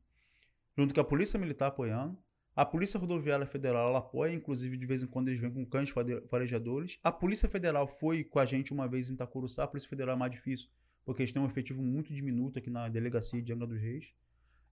[0.77, 2.17] junto com a Polícia Militar apoiando,
[2.55, 5.89] a Polícia Rodoviária Federal ela apoia, inclusive de vez em quando eles vêm com cães
[6.29, 6.97] farejadores.
[7.03, 9.63] A Polícia Federal foi com a gente uma vez em Itacuruçá.
[9.63, 10.69] A Polícia Federal é mais difícil,
[11.05, 14.13] porque eles têm um efetivo muito diminuto aqui na delegacia de Angra dos Reis.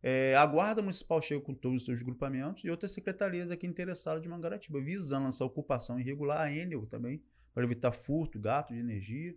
[0.01, 4.21] É, a Guarda Municipal chega com todos os seus grupamentos e outras secretarias aqui interessadas
[4.21, 7.21] de Mangaratiba, visando essa ocupação irregular, a Enel também,
[7.53, 9.35] para evitar furto, gato de energia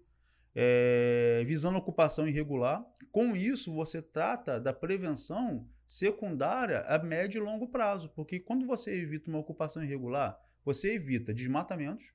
[0.55, 2.85] é, visando ocupação irregular.
[3.11, 8.95] Com isso, você trata da prevenção secundária a médio e longo prazo, porque quando você
[8.97, 12.15] evita uma ocupação irregular, você evita desmatamentos,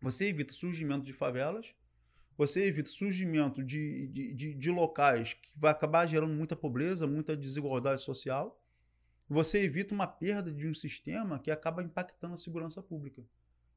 [0.00, 1.74] você evita surgimento de favelas,
[2.36, 7.36] você evita surgimento de, de, de, de locais que vai acabar gerando muita pobreza, muita
[7.36, 8.60] desigualdade social.
[9.28, 13.24] Você evita uma perda de um sistema que acaba impactando a segurança pública.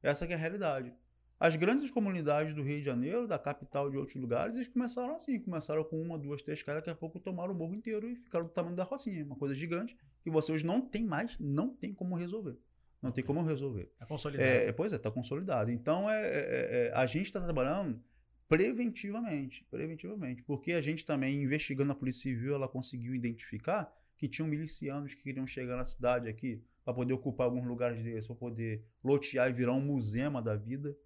[0.02, 0.92] Essa é a realidade.
[1.40, 5.38] As grandes comunidades do Rio de Janeiro, da capital de outros lugares, eles começaram assim,
[5.38, 8.46] começaram com uma, duas, três casas, daqui a pouco tomaram o morro inteiro e ficaram
[8.46, 11.94] do tamanho da Rocinha, uma coisa gigante que você hoje não tem mais, não tem
[11.94, 12.58] como resolver.
[13.00, 13.88] Não tem como resolver.
[13.92, 14.48] Está consolidado.
[14.48, 15.70] É, pois é, está consolidado.
[15.70, 18.02] Então, é, é, é a gente está trabalhando
[18.48, 24.48] preventivamente, preventivamente, porque a gente também, investigando a Polícia Civil, ela conseguiu identificar que tinham
[24.48, 28.84] milicianos que queriam chegar na cidade aqui para poder ocupar alguns lugares deles, para poder
[29.04, 30.96] lotear e virar um museu da vida.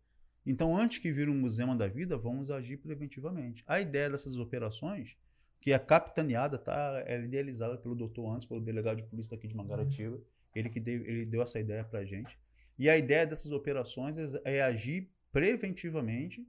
[0.45, 3.63] Então, antes que vire um museu da vida, vamos agir preventivamente.
[3.67, 5.17] A ideia dessas operações,
[5.61, 9.55] que é capitaneada, tá, é idealizada pelo doutor antes, pelo delegado de polícia daqui de
[9.55, 10.21] Mangaratiba,
[10.55, 12.39] ele que deu, ele deu essa ideia para a gente.
[12.79, 16.47] E a ideia dessas operações é, é agir preventivamente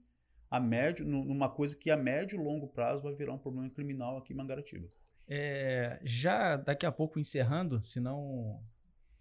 [0.50, 4.18] a médio, numa coisa que a médio e longo prazo vai virar um problema criminal
[4.18, 4.88] aqui em Mangaratiba.
[5.28, 8.62] É, já daqui a pouco encerrando, senão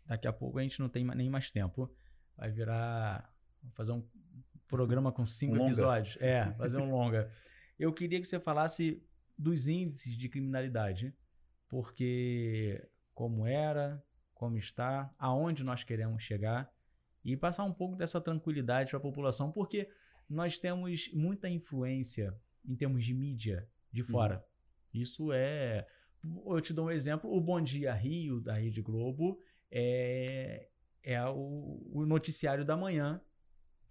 [0.04, 1.90] daqui a pouco a gente não tem nem mais tempo.
[2.36, 3.32] Vai virar.
[3.62, 4.04] Vou fazer um
[4.72, 6.16] programa com cinco um episódios.
[6.18, 7.30] É, fazer um longa.
[7.78, 9.04] Eu queria que você falasse
[9.36, 11.14] dos índices de criminalidade,
[11.68, 12.82] porque
[13.12, 16.72] como era, como está, aonde nós queremos chegar
[17.22, 19.90] e passar um pouco dessa tranquilidade para a população, porque
[20.28, 24.38] nós temos muita influência em termos de mídia de fora.
[24.38, 25.00] Hum.
[25.00, 25.84] Isso é.
[26.46, 29.38] Eu te dou um exemplo: o Bom Dia Rio, da Rede Globo,
[29.70, 30.68] é,
[31.02, 33.20] é o, o noticiário da manhã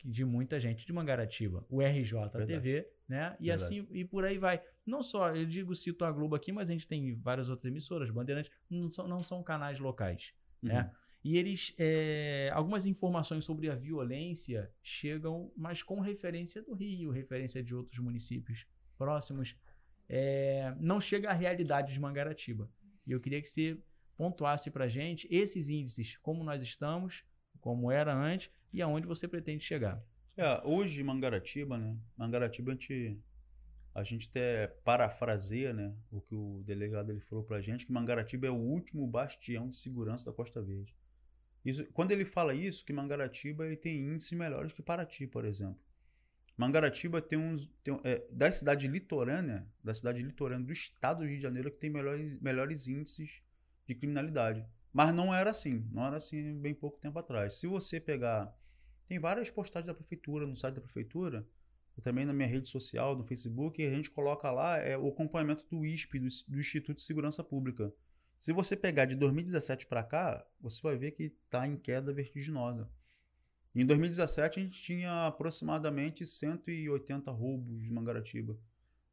[0.04, 3.36] de muita gente de Mangaratiba, o RJTV, né?
[3.40, 3.52] E Verdade.
[3.52, 4.62] assim e por aí vai.
[4.86, 8.10] Não só, eu digo, cito a Globo aqui, mas a gente tem várias outras emissoras,
[8.10, 10.70] Bandeirantes, não são, não são canais locais, uhum.
[10.70, 10.92] né?
[11.24, 11.74] E eles.
[11.78, 18.00] É, algumas informações sobre a violência chegam, mas com referência do Rio, referência de outros
[18.00, 18.66] municípios
[18.98, 19.56] próximos.
[20.10, 22.70] É, não chega à realidade de Mangaratiba.
[23.08, 23.78] E eu queria que você
[24.18, 27.24] pontuasse para gente esses índices, como nós estamos,
[27.62, 30.04] como era antes e aonde você pretende chegar.
[30.38, 31.98] É, hoje, Mangaratiba, né?
[32.18, 33.20] Mangaratiba, a gente,
[33.94, 37.92] a gente até parafraseia né, o que o delegado ele falou para a gente, que
[37.92, 40.96] Mangaratiba é o último bastião de segurança da Costa Verde.
[41.64, 45.80] Isso, quando ele fala isso, que Mangaratiba ele tem índices melhores que Paraty, por exemplo.
[46.58, 47.70] Mangaratiba tem uns.
[47.84, 51.78] Tem, é, da cidade litorânea, da cidade litorânea do estado do Rio de Janeiro, que
[51.78, 53.42] tem melhores, melhores índices
[53.88, 54.66] de criminalidade.
[54.92, 55.88] Mas não era assim.
[55.92, 57.56] Não era assim bem pouco tempo atrás.
[57.56, 58.56] Se você pegar.
[59.12, 61.46] Tem várias postagens da prefeitura, no site da prefeitura,
[62.02, 65.86] também na minha rede social, no Facebook, a gente coloca lá é, o acompanhamento do
[65.86, 67.94] ISP, do, do Instituto de Segurança Pública.
[68.40, 72.90] Se você pegar de 2017 para cá, você vai ver que está em queda vertiginosa.
[73.76, 78.58] Em 2017 a gente tinha aproximadamente 180 roubos de Mangaratiba.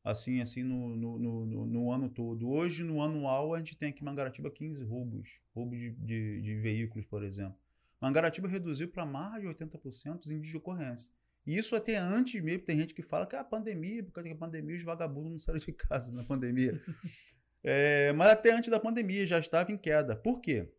[0.04, 2.48] Assim, assim no, no, no, no, ano todo.
[2.48, 5.40] Hoje, no anual, a gente tem aqui em Mangaratiba 15 roubos.
[5.52, 7.58] Roubos de, de, de veículos, por exemplo.
[8.00, 11.10] Mangaratiba reduziu para mais de 80% os índices de ocorrência.
[11.46, 14.28] E isso até antes mesmo, tem gente que fala que é a pandemia, por causa
[14.28, 16.78] da pandemia os vagabundos não saíram de casa na pandemia.
[17.70, 20.14] É, mas até antes da pandemia já estava em queda.
[20.14, 20.72] Por quê?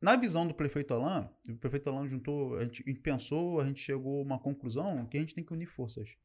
[0.00, 3.66] Na visão do prefeito Alain, o prefeito Alain juntou, a gente, a gente pensou, a
[3.66, 6.16] gente chegou a uma conclusão que a gente tem que unir forças.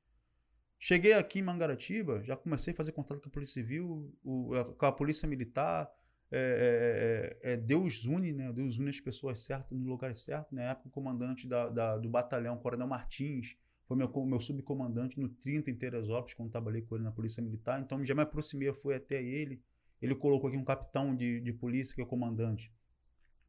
[0.79, 4.85] Cheguei aqui em Mangaratiba, já comecei a fazer contato com a Polícia Civil, o, com
[4.85, 5.89] a Polícia Militar.
[6.31, 8.51] É, é, é, é, Deus une, né?
[8.51, 10.53] Deus une as pessoas certas no lugar certo.
[10.53, 15.29] Na época, o comandante da, da, do batalhão, Coronel Martins, foi meu, meu subcomandante no
[15.29, 17.79] 30 em Teresópolis, quando trabalhei com ele na Polícia Militar.
[17.79, 19.61] Então, já me aproximei, fui até ele.
[20.01, 22.71] Ele colocou aqui um capitão de, de polícia, que é o comandante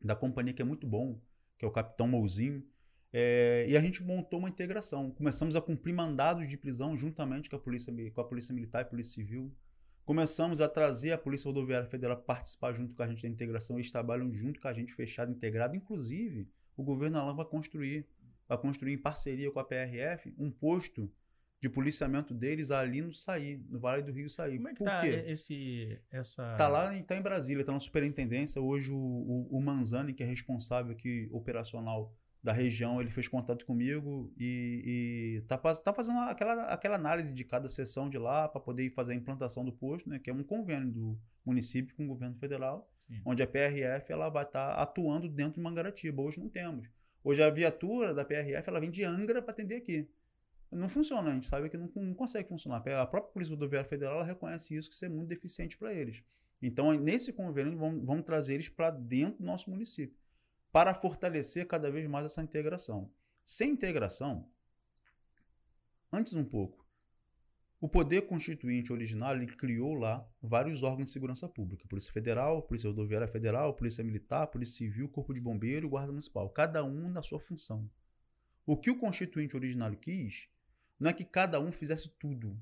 [0.01, 1.19] da companhia, que é muito bom,
[1.59, 2.63] que é o capitão Mouzinho.
[3.13, 5.11] É, e a gente montou uma integração.
[5.11, 8.85] Começamos a cumprir mandados de prisão juntamente com a Polícia, com a polícia Militar e
[8.85, 9.51] Polícia Civil.
[10.07, 13.77] Começamos a trazer a Polícia Rodoviária Federal participar junto com a gente da integração.
[13.77, 15.75] Eles trabalham junto com a gente, fechado, integrado.
[15.75, 18.07] Inclusive, o governo Alain vai construir
[18.49, 21.13] a construir em parceria com a PRF um posto
[21.61, 24.59] de policiamento deles ali no Saí, no Vale do Rio Saí.
[24.59, 25.25] Como é que Por tá quê?
[25.27, 28.63] esse essa Tá lá tá em Brasília, tá na superintendência.
[28.63, 32.15] Hoje o, o, o, Manzani, que é responsável aqui operacional
[32.47, 37.45] da região, ele fez contato comigo e, e tá, tá fazendo aquela, aquela análise de
[37.45, 40.45] cada seção de lá para poder fazer a implantação do posto, né, que é um
[40.45, 43.21] convênio do município com o governo federal, Sim.
[43.25, 46.23] onde a PRF ela vai estar tá atuando dentro de Mangaratiba.
[46.23, 46.89] Hoje não temos.
[47.25, 50.09] Hoje a viatura da PRF ela vem de Angra para atender aqui.
[50.71, 52.77] Não funciona, a gente sabe que não, não consegue funcionar.
[52.77, 56.23] A própria Polícia Rodoviária Federal reconhece isso, que isso é muito deficiente para eles.
[56.63, 60.17] Então, nesse convênio, vamos, vamos trazer eles para dentro do nosso município,
[60.77, 63.11] para fortalecer cada vez mais essa integração.
[63.43, 64.47] Sem integração,
[66.13, 66.87] antes um pouco,
[67.81, 73.27] o poder constituinte original criou lá vários órgãos de segurança pública: Polícia Federal, Polícia Rodoviária
[73.27, 77.91] Federal, Polícia Militar, Polícia Civil, Corpo de Bombeiro Guarda Municipal, cada um na sua função.
[78.67, 80.47] O que o constituinte originário quis
[81.01, 82.55] não é que cada um fizesse tudo,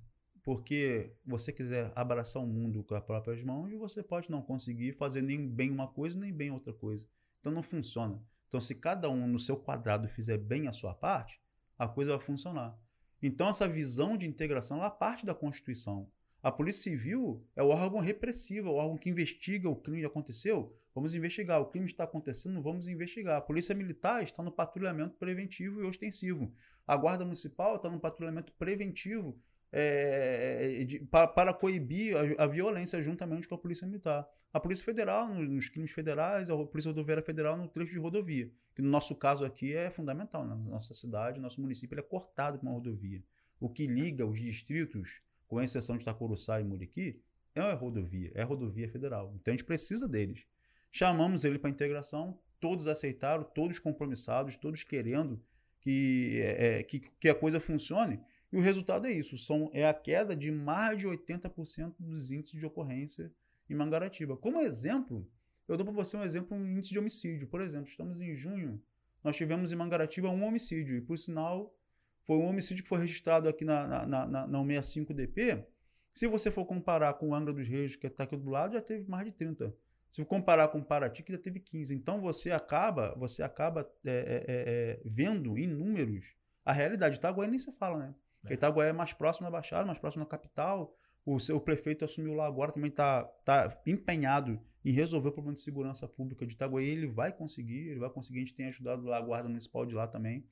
[0.45, 5.21] porque você quiser abraçar o mundo com as próprias mãos você pode não conseguir fazer
[5.21, 7.05] nem bem uma coisa nem bem outra coisa.
[7.45, 8.19] Então não funciona.
[8.49, 11.39] Então se cada um no seu quadrado fizer bem a sua parte,
[11.79, 12.75] a coisa vai funcionar.
[13.23, 16.11] Então, essa visão de integração ela parte da Constituição.
[16.43, 20.07] A Polícia Civil é o órgão repressivo, é o órgão que investiga o crime que
[20.07, 20.75] aconteceu.
[20.95, 21.61] Vamos investigar.
[21.61, 23.37] O crime está acontecendo, vamos investigar.
[23.37, 26.51] A Polícia Militar está no patrulhamento preventivo e ostensivo.
[26.87, 29.39] A Guarda Municipal está no patrulhamento preventivo
[29.77, 34.25] é, é de, para, para, coibir a, a, violência juntamente com a Polícia Militar.
[34.53, 38.81] A Polícia Federal, nos crimes federais, a Polícia Rodoviária Federal no trecho de rodovia, que
[38.81, 40.47] no nosso caso aqui é fundamental.
[40.47, 40.55] Né?
[40.55, 43.21] Na nossa cidade, nosso município, é cortado por uma rodovia.
[43.59, 47.21] O que liga os distritos, com exceção de Itacuruçá e Muriqui,
[47.53, 49.33] é a rodovia, é rodovia federal.
[49.35, 50.47] Então a gente precisa deles.
[50.93, 55.43] Chamamos ele para integração, todos aceitaram, todos compromissados, todos querendo
[55.81, 58.21] que, é, é, que, que a coisa funcione.
[58.55, 62.61] E o resultado é isso: são, é a queda de mais de 80% dos índices
[62.61, 63.33] de ocorrência
[63.69, 64.37] em Mangaratiba.
[64.37, 65.29] Como exemplo,
[65.67, 67.49] eu dou para você um exemplo, um índice de homicídio.
[67.49, 68.81] Por exemplo, estamos em junho,
[69.25, 71.77] nós tivemos em Mangaratiba um homicídio, e por sinal,
[72.23, 75.67] foi um homicídio que foi registrado aqui na, na, na, na 65DP.
[76.13, 78.81] Se você for comparar com o Angra dos Reis, que está aqui do lado, já
[78.81, 79.75] teve mais de 30.
[80.13, 81.93] Se comparar com Paraty, que já teve 15.
[81.93, 87.17] Então você acaba, você acaba é, é, é, é, vendo em números a realidade.
[87.17, 88.15] Itaguaí nem se fala, né?
[88.49, 88.55] É.
[88.55, 90.95] Itaguaí é mais próximo da Baixada, mais próximo da capital.
[91.25, 95.63] O seu prefeito assumiu lá agora, também está tá empenhado em resolver o problema de
[95.63, 96.87] segurança pública de Itaguaí.
[96.87, 98.39] Ele vai conseguir, ele vai conseguir.
[98.39, 100.47] A gente tem ajudado lá a Guarda Municipal de lá também,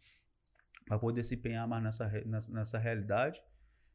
[0.87, 3.43] para poder se empenhar mais nessa, nessa, nessa realidade.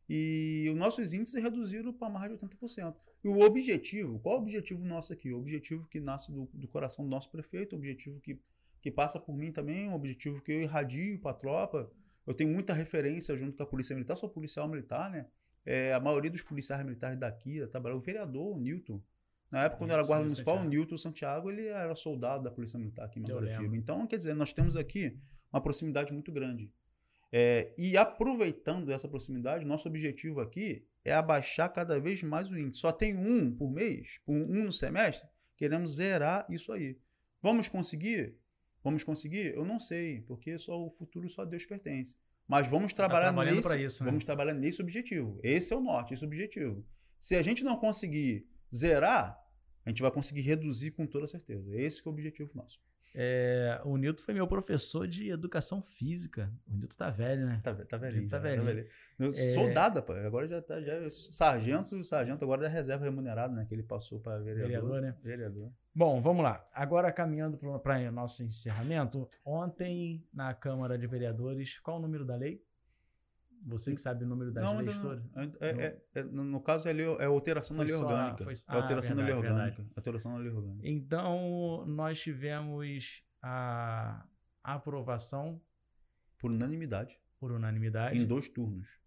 [0.09, 2.95] E os nossos índices reduziram para mais de 80%.
[3.23, 5.33] E o objetivo, qual o objetivo nosso aqui?
[5.33, 8.39] O objetivo que nasce do, do coração do nosso prefeito, o objetivo que,
[8.81, 11.91] que passa por mim também, o objetivo que eu irradio para a tropa.
[12.27, 15.25] Eu tenho muita referência junto com a Polícia Militar, sou policial militar, né?
[15.65, 19.01] É, a maioria dos policiais militares daqui, trabalhou, o vereador, o Newton.
[19.49, 23.05] Na época, quando era guarda municipal, o Newton Santiago, ele era soldado da Polícia Militar
[23.05, 23.75] aqui em Mangaratiba.
[23.75, 25.17] Então, quer dizer, nós temos aqui
[25.51, 26.71] uma proximidade muito grande.
[27.31, 32.81] É, e aproveitando essa proximidade, nosso objetivo aqui é abaixar cada vez mais o índice.
[32.81, 36.97] Só tem um por mês, um no semestre, queremos zerar isso aí.
[37.41, 38.35] Vamos conseguir?
[38.83, 39.53] Vamos conseguir?
[39.53, 42.15] Eu não sei, porque só o futuro só Deus pertence.
[42.47, 44.09] Mas vamos tá trabalhar tá nesse, isso, né?
[44.09, 45.39] vamos trabalhar nesse objetivo.
[45.43, 46.85] Esse é o norte, esse é o objetivo.
[47.19, 49.37] Se a gente não conseguir zerar,
[49.85, 51.75] a gente vai conseguir reduzir com toda certeza.
[51.75, 52.79] Esse é o objetivo nosso.
[53.13, 56.51] É, o Nilton foi meu professor de educação física.
[56.67, 57.59] O Nilton tá velho, né?
[57.63, 58.29] Tá, tá velhinho.
[58.29, 58.65] Tá velhinho.
[58.65, 58.87] Tá velhinho.
[59.17, 59.33] Meu, é...
[59.33, 60.17] Soldado, pá.
[60.19, 60.79] Agora já tá.
[60.81, 63.65] Já, é sargento, sargento agora da reserva remunerado, né?
[63.67, 64.67] Que ele passou para vereador.
[64.67, 65.15] Vereador, né?
[65.23, 65.71] Vereador.
[65.93, 66.63] Bom, vamos lá.
[66.71, 69.27] Agora caminhando para nosso encerramento.
[69.43, 72.63] Ontem, na Câmara de Vereadores, qual o número da lei?
[73.67, 75.23] Você que sabe o número das não, leis todas?
[75.59, 78.43] É, é, é, no caso, é, é alteração na lei orgânica.
[78.45, 79.85] Foi, ah, é alteração verdade, na lei orgânica.
[79.95, 80.87] Alteração na lei orgânica.
[80.87, 84.25] Então, nós tivemos a
[84.63, 85.61] aprovação.
[86.39, 87.19] Por unanimidade.
[87.39, 88.17] Por unanimidade.
[88.17, 89.01] Em dois turnos.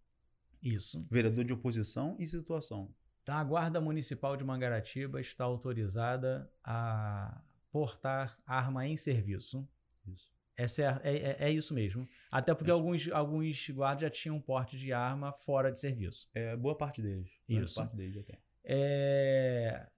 [0.62, 1.06] Isso.
[1.10, 2.94] Vereador de oposição e situação.
[3.26, 9.66] A Guarda Municipal de Mangaratiba está autorizada a portar arma em serviço.
[10.06, 10.30] Isso.
[10.60, 12.06] Essa é, é, é, é isso mesmo.
[12.30, 16.28] Até porque alguns, alguns guardas já tinham porte de arma fora de serviço.
[16.34, 17.30] É, boa parte deles.
[17.48, 17.76] Isso.
[17.76, 18.38] Boa parte deles tem.
[18.62, 19.88] É...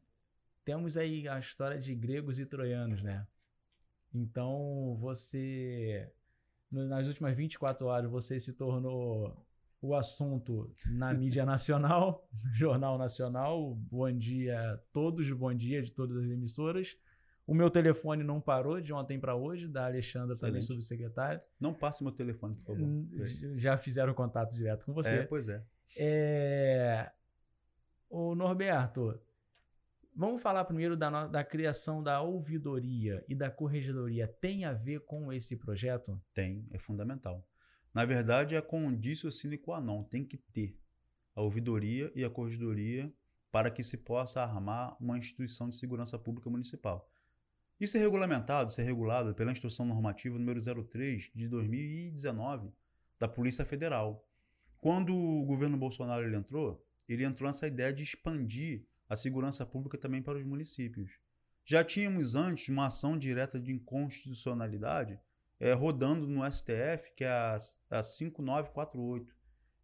[0.65, 3.27] Temos aí a história de gregos e troianos, né?
[4.15, 6.09] Então, você...
[6.71, 9.45] Nas últimas 24 horas, você se tornou
[9.81, 16.31] o assunto na mídia nacional, Jornal Nacional, Bom Dia, todos, Bom Dia de todas as
[16.31, 16.97] emissoras.
[17.47, 20.53] O meu telefone não parou de ontem para hoje, da Alexandra Excelente.
[20.53, 21.45] também, subsecretária.
[21.59, 22.89] Não passe meu telefone, por favor.
[23.57, 25.17] Já fizeram contato direto com você.
[25.17, 25.65] É, pois é.
[25.97, 27.13] é...
[28.09, 29.19] O Norberto,
[30.15, 34.29] vamos falar primeiro da, da criação da ouvidoria e da corregedoria.
[34.29, 36.21] Tem a ver com esse projeto?
[36.33, 37.45] Tem, é fundamental.
[37.93, 40.79] Na verdade, é condício sine qua non, tem que ter
[41.35, 43.13] a ouvidoria e a corregedoria
[43.51, 47.11] para que se possa armar uma instituição de segurança pública municipal.
[47.83, 52.71] Isso é regulamentado, isso é regulado pela Instrução Normativa número 03 de 2019
[53.19, 54.25] da Polícia Federal.
[54.79, 59.99] Quando o governo Bolsonaro ele entrou, ele entrou nessa ideia de expandir a segurança pública
[59.99, 61.19] também para os municípios.
[61.65, 65.19] Já tínhamos antes uma ação direta de inconstitucionalidade
[65.59, 67.57] é, rodando no STF, que é a,
[67.91, 69.35] a 5948,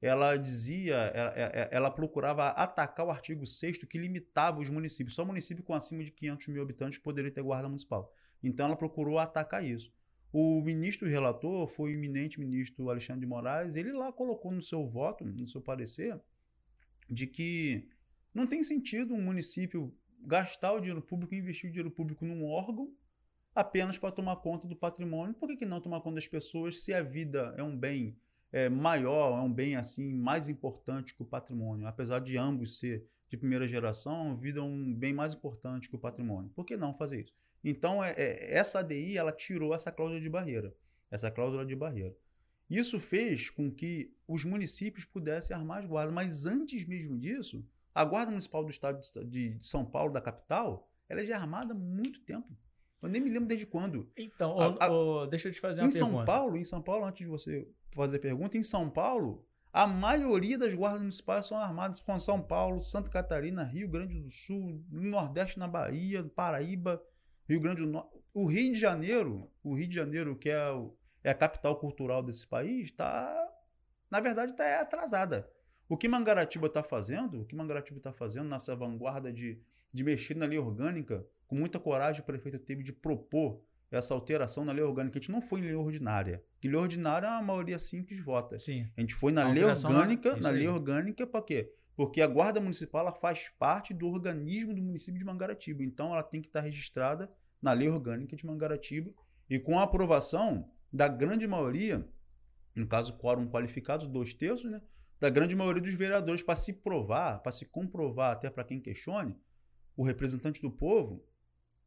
[0.01, 1.33] ela dizia, ela,
[1.71, 5.15] ela, procurava atacar o artigo 6 que limitava os municípios.
[5.15, 8.13] Só município com acima de 500 mil habitantes poderia ter guarda municipal.
[8.43, 9.93] Então ela procurou atacar isso.
[10.33, 13.75] O ministro relator foi o eminente ministro Alexandre de Moraes.
[13.75, 16.21] Ele lá colocou no seu voto, no seu parecer,
[17.09, 17.89] de que
[18.33, 22.93] não tem sentido um município gastar o dinheiro público, investir o dinheiro público num órgão
[23.55, 25.35] apenas para tomar conta do patrimônio.
[25.35, 28.17] Por que, que não tomar conta das pessoas se a vida é um bem
[28.53, 31.87] é, maior, é um bem assim mais importante que o patrimônio.
[31.87, 35.97] Apesar de ambos ser de primeira geração, a vida é um bem mais importante que
[35.97, 36.51] o patrimônio.
[36.55, 37.35] Por que não fazer isso?
[37.63, 40.75] Então, é, é, essa ADI ela tirou essa cláusula de barreira.
[41.11, 42.17] Essa cláusula de barreira.
[42.71, 46.15] Isso fez com que os municípios pudessem armar as guardas.
[46.15, 50.89] Mas antes mesmo disso, a Guarda Municipal do Estado de, de São Paulo, da capital,
[51.09, 52.57] ela é já armada há muito tempo.
[53.01, 54.11] Eu nem me lembro desde quando.
[54.17, 56.13] Então, a, a, deixa eu te fazer uma em pergunta.
[56.13, 59.87] Em São Paulo, em São Paulo, antes de você fazer pergunta, em São Paulo, a
[59.87, 64.85] maioria das guardas municipais são armadas com São Paulo, Santa Catarina, Rio Grande do Sul,
[64.91, 67.03] no Nordeste, na Bahia, Paraíba,
[67.49, 68.19] Rio Grande do Norte.
[68.35, 72.23] O Rio de Janeiro, o Rio de Janeiro, que é, o, é a capital cultural
[72.23, 73.33] desse país, está,
[74.11, 75.49] na verdade, está atrasada.
[75.89, 79.61] O que Mangaratiba está fazendo, o que Mangaratiba está fazendo nessa vanguarda de,
[79.93, 84.65] de mexer na lei orgânica, com muita coragem o prefeito teve de propor essa alteração
[84.65, 85.19] na lei orgânica.
[85.19, 86.45] A gente não foi em lei ordinária.
[86.61, 88.59] Que lei ordinária a maioria simples vota.
[88.59, 88.87] Sim.
[88.97, 91.73] A gente foi na lei orgânica, na, na lei orgânica para quê?
[91.97, 95.83] Porque a guarda municipal ela faz parte do organismo do município de Mangaratiba.
[95.83, 97.31] Então ela tem que estar registrada
[97.61, 99.11] na lei orgânica de Mangaratiba
[99.49, 102.07] e com a aprovação da grande maioria,
[102.77, 104.81] no caso quórum qualificado, dois terços, né?
[105.19, 109.37] Da grande maioria dos vereadores para se provar, para se comprovar, até para quem questione,
[109.97, 111.25] o representante do povo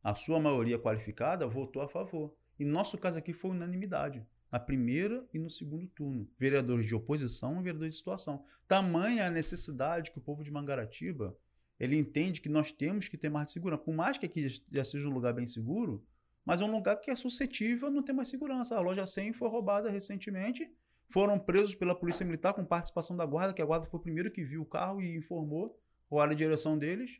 [0.03, 2.33] a sua maioria qualificada votou a favor.
[2.59, 4.25] E nosso caso aqui foi unanimidade.
[4.51, 6.27] Na primeira e no segundo turno.
[6.37, 8.43] Vereadores de oposição e vereadores de situação.
[8.67, 11.37] Tamanha a necessidade que o povo de Mangaratiba
[11.79, 13.81] ele entende que nós temos que ter mais de segurança.
[13.81, 16.05] Por mais que aqui já seja um lugar bem seguro,
[16.45, 18.75] mas é um lugar que é suscetível a não ter mais segurança.
[18.75, 20.71] A loja 100 foi roubada recentemente.
[21.09, 24.29] Foram presos pela Polícia Militar com participação da Guarda, que a Guarda foi o primeiro
[24.29, 25.75] que viu o carro e informou
[26.07, 27.19] qual era a direção deles.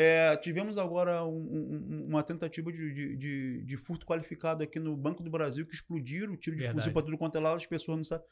[0.00, 4.96] É, tivemos agora um, um, uma tentativa de, de, de, de, furto qualificado aqui no
[4.96, 6.78] Banco do Brasil, que explodiram, tiro de Verdade.
[6.78, 8.24] fuzil para tudo quanto é lado, as pessoas não sabem.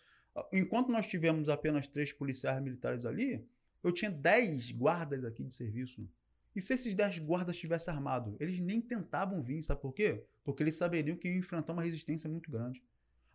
[0.52, 3.44] Enquanto nós tivemos apenas três policiais militares ali,
[3.82, 6.08] eu tinha dez guardas aqui de serviço.
[6.54, 10.22] E se esses dez guardas tivessem armado, eles nem tentavam vir, sabe por quê?
[10.44, 12.80] Porque eles saberiam que iam enfrentar uma resistência muito grande.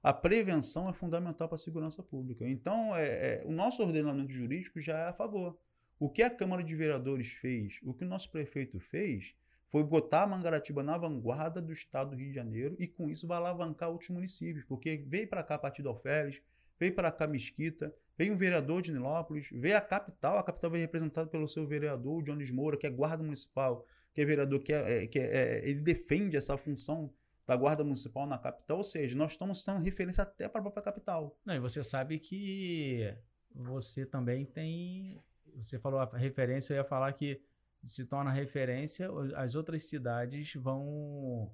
[0.02, 2.48] A prevenção é fundamental para a segurança pública.
[2.48, 5.60] Então, é, é, o nosso ordenamento jurídico já é a favor.
[6.02, 9.36] O que a Câmara de Vereadores fez, o que o nosso prefeito fez,
[9.68, 13.28] foi botar a Mangaratiba na vanguarda do estado do Rio de Janeiro e com isso
[13.28, 16.42] vai alavancar outros municípios, porque veio para cá a partir Alferes,
[16.80, 20.82] veio para cá Mesquita, veio um vereador de Nilópolis, veio a capital, a capital veio
[20.82, 25.04] representada pelo seu vereador, Jones Moura, que é guarda municipal, que é vereador, que, é,
[25.04, 27.14] é que é, é, ele defende essa função
[27.46, 30.82] da guarda municipal na capital, ou seja, nós estamos sendo referência até para a própria
[30.82, 31.38] capital.
[31.46, 33.14] Não, e você sabe que
[33.54, 35.22] você também tem
[35.56, 37.42] você falou a referência, eu ia falar que
[37.84, 41.52] se torna referência, as outras cidades vão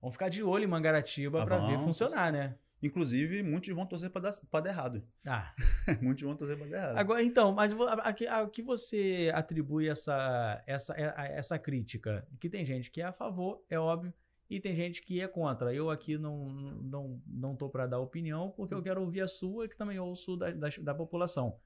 [0.00, 2.56] vão ficar de olho em Mangaratiba ah, para ver funcionar, né?
[2.82, 5.04] Inclusive, muitos vão torcer para dar, dar errado.
[5.24, 5.54] Ah.
[6.02, 6.98] muitos vão torcer para dar errado.
[6.98, 12.26] Agora, então, mas a, a, a, que você atribui essa, essa, essa crítica?
[12.40, 14.12] Que tem gente que é a favor, é óbvio,
[14.50, 15.72] e tem gente que é contra.
[15.72, 16.44] Eu aqui não
[16.82, 20.36] não não tô para dar opinião, porque eu quero ouvir a sua, que também ouço
[20.36, 21.58] da, da, da população.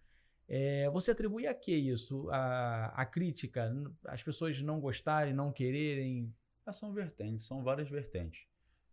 [0.49, 2.29] É, você atribui a que isso?
[2.31, 3.73] A, a crítica?
[4.05, 6.33] As pessoas não gostarem, não quererem?
[6.65, 8.47] Ah, são vertentes, são várias vertentes.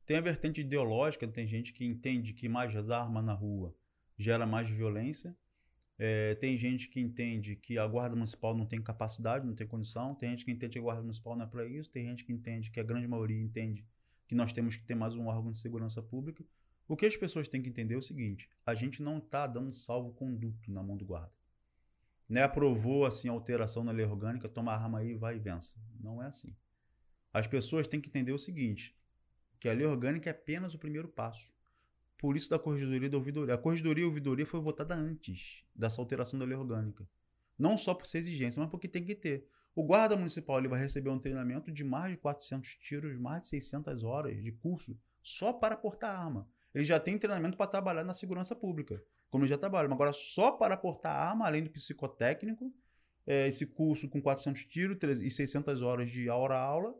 [0.06, 3.74] Tem a vertente ideológica, tem gente que entende que mais armas na rua
[4.18, 5.36] gera mais violência.
[5.97, 10.16] É, tem gente que entende que a Guarda Municipal não tem capacidade, não tem condição.
[10.16, 11.89] Tem gente que entende que a Guarda Municipal não é para isso.
[11.89, 13.86] Tem gente que entende, que a grande maioria entende,
[14.28, 16.43] que nós temos que ter mais um órgão de segurança pública.
[16.88, 19.72] O que as pessoas têm que entender é o seguinte: a gente não está dando
[19.72, 21.42] salvo-conduto na mão do guarda
[22.28, 25.74] né, aprovou assim a alteração na lei orgânica, toma a arma aí, vai e vença.
[25.99, 26.55] Não é assim.
[27.32, 28.95] As pessoas têm que entender o seguinte,
[29.59, 31.51] que a lei orgânica é apenas o primeiro passo.
[32.17, 33.53] Por isso da corregedoria e da ouvidoria.
[33.55, 37.07] A corregedoria e a ouvidoria foi votada antes dessa alteração da lei orgânica.
[37.57, 39.47] Não só por ser exigência, mas porque tem que ter.
[39.76, 43.47] O guarda municipal ele vai receber um treinamento de mais de 400 tiros, mais de
[43.47, 46.47] 600 horas de curso só para portar arma.
[46.74, 49.03] Ele já tem treinamento para trabalhar na segurança pública
[49.34, 49.89] como já trabalho.
[49.89, 52.71] Mas agora, só para portar arma, além do psicotécnico,
[53.25, 56.95] é, esse curso com 400 tiros e 600 horas de hora-aula,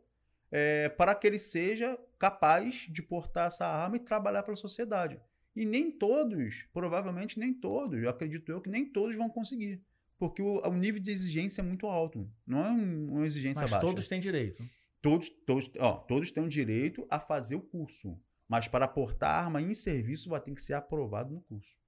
[0.52, 5.22] é, para que ele seja capaz de portar essa arma e trabalhar para a sociedade.
[5.56, 9.80] E nem todos, provavelmente nem todos, eu acredito eu que nem todos vão conseguir.
[10.18, 12.28] Porque o, o nível de exigência é muito alto.
[12.48, 13.86] Não é um, uma exigência Mas baixa.
[13.86, 14.68] Mas todos têm direito.
[15.04, 18.20] Todos, todos, ó, todos têm o direito a fazer o curso.
[18.48, 21.83] Mas para portar arma em serviço vai ter que ser aprovado no curso.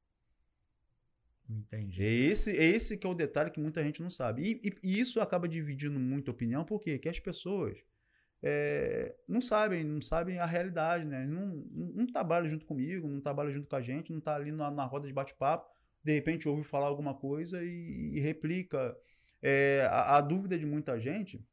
[1.50, 2.04] Entendi.
[2.04, 4.42] É esse, é esse que é o detalhe que muita gente não sabe.
[4.42, 6.94] E, e, e isso acaba dividindo muita opinião, por quê?
[6.94, 7.78] Porque as pessoas
[8.42, 11.26] é, não sabem, não sabem a realidade, né?
[11.26, 14.52] Não, não, não trabalham junto comigo, não trabalham junto com a gente, não está ali
[14.52, 15.70] na, na, roda de bate-papo,
[16.04, 18.96] de repente ouve falar alguma coisa e, e replica.
[19.42, 21.44] É, a, a, dúvida de muita gente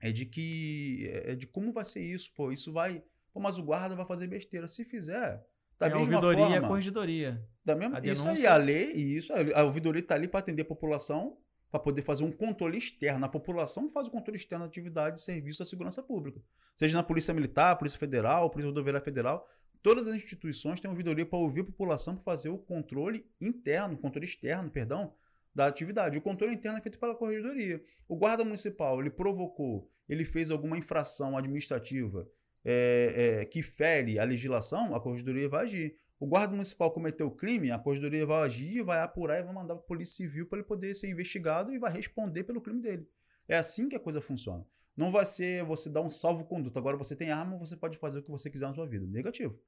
[0.00, 3.02] é de que é de como vai ser isso, pô, isso vai,
[3.32, 4.68] pô, mas o guarda vai fazer besteira.
[4.68, 5.42] Se fizer,
[5.78, 7.48] da é a ouvidoria forma, e a corregedoria.
[7.68, 10.64] Da mesma, a isso aí, a lei, isso, a ouvidoria está ali para atender a
[10.64, 11.36] população,
[11.70, 13.26] para poder fazer um controle externo.
[13.26, 16.40] A população faz o controle externo da atividade de serviço da segurança pública.
[16.74, 19.46] Seja na Polícia Militar, Polícia Federal, Polícia Rodoviária Federal,
[19.82, 24.24] todas as instituições têm ouvidoria para ouvir a população para fazer o controle interno, controle
[24.24, 25.12] externo, perdão,
[25.54, 26.16] da atividade.
[26.16, 27.84] O controle interno é feito pela corregedoria.
[28.08, 32.26] O guarda municipal, ele provocou, ele fez alguma infração administrativa
[32.64, 35.98] é, é, que fere a legislação, a corregedoria vai agir.
[36.20, 39.84] O guarda municipal cometeu crime, a corregedoria vai agir, vai apurar e vai mandar para
[39.84, 43.08] a polícia civil para ele poder ser investigado e vai responder pelo crime dele.
[43.46, 44.66] É assim que a coisa funciona.
[44.96, 46.76] Não vai ser você dar um salvo-conduto.
[46.78, 49.06] Agora você tem arma, você pode fazer o que você quiser na sua vida.
[49.06, 49.58] Negativo.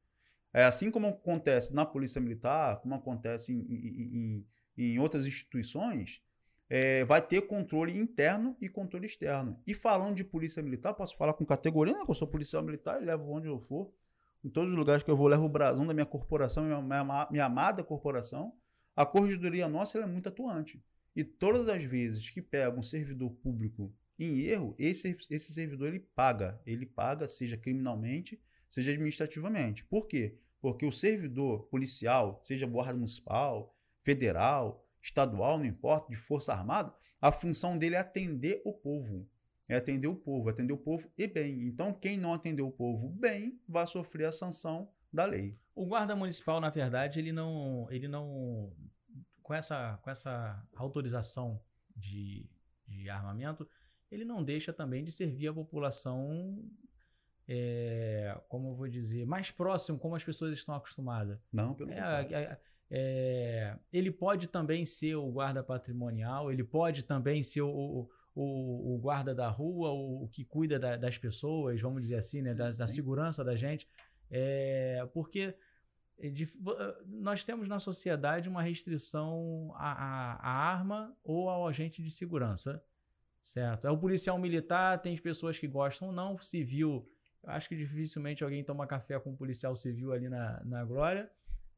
[0.52, 4.44] É assim como acontece na Polícia Militar, como acontece em, em,
[4.76, 6.20] em, em outras instituições,
[6.68, 9.60] é, vai ter controle interno e controle externo.
[9.66, 12.04] E falando de polícia militar, posso falar com categoria, né?
[12.08, 13.92] Eu sou policial militar e levo onde eu for.
[14.42, 17.28] Em todos os lugares que eu vou, levo o brasão da minha corporação, minha, minha,
[17.30, 18.54] minha amada corporação.
[18.96, 20.82] A corregedoria nossa é muito atuante.
[21.14, 26.00] E todas as vezes que pega um servidor público em erro, esse, esse servidor ele
[26.00, 26.60] paga.
[26.64, 29.84] Ele paga, seja criminalmente, seja administrativamente.
[29.84, 30.38] Por quê?
[30.60, 37.32] Porque o servidor policial, seja guarda municipal, federal, estadual, não importa, de força armada, a
[37.32, 39.28] função dele é atender o povo.
[39.70, 41.62] É atender o povo, atender o povo e bem.
[41.66, 45.58] Então, quem não atender o povo bem vai sofrer a sanção da lei.
[45.74, 48.72] O guarda municipal, na verdade, ele não, ele não
[49.50, 51.60] com essa, com essa autorização
[51.96, 52.48] de,
[52.86, 53.68] de armamento,
[54.08, 56.64] ele não deixa também de servir a população,
[57.48, 61.36] é, como eu vou dizer, mais próximo, como as pessoas estão acostumadas.
[61.52, 62.60] Não, pelo é, é,
[62.90, 68.98] é, ele pode também ser o guarda patrimonial, ele pode também ser o, o, o
[68.98, 72.70] guarda da rua, o, o que cuida da, das pessoas, vamos dizer assim, né, da,
[72.70, 73.88] da segurança da gente.
[74.30, 75.54] É, porque
[76.18, 76.32] é
[77.06, 82.82] nós temos na sociedade uma restrição à, à, à, arma ou ao agente de segurança,
[83.42, 83.86] certo?
[83.86, 87.10] É o policial militar, tem pessoas que gostam não, civil,
[87.44, 91.30] acho que dificilmente alguém toma café com um policial civil ali na, na Glória.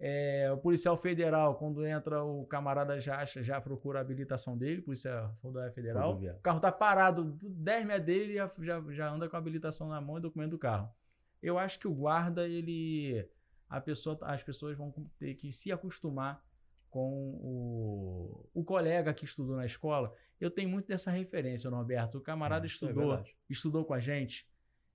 [0.05, 5.31] É, o policial federal, quando entra o camarada já, já procura a habilitação dele, polícia
[5.41, 6.21] rodoviária federal.
[6.21, 10.01] O carro tá parado, 10 metros dele já, já, já anda com a habilitação na
[10.01, 10.93] mão e documento do carro.
[11.41, 13.25] Eu acho que o guarda, ele.
[13.69, 16.45] A pessoa, as pessoas vão ter que se acostumar
[16.91, 20.13] com o, o colega que estudou na escola.
[20.41, 22.19] Eu tenho muito dessa referência, Norberto.
[22.19, 24.51] O camarada é, estudou, é estudou com a gente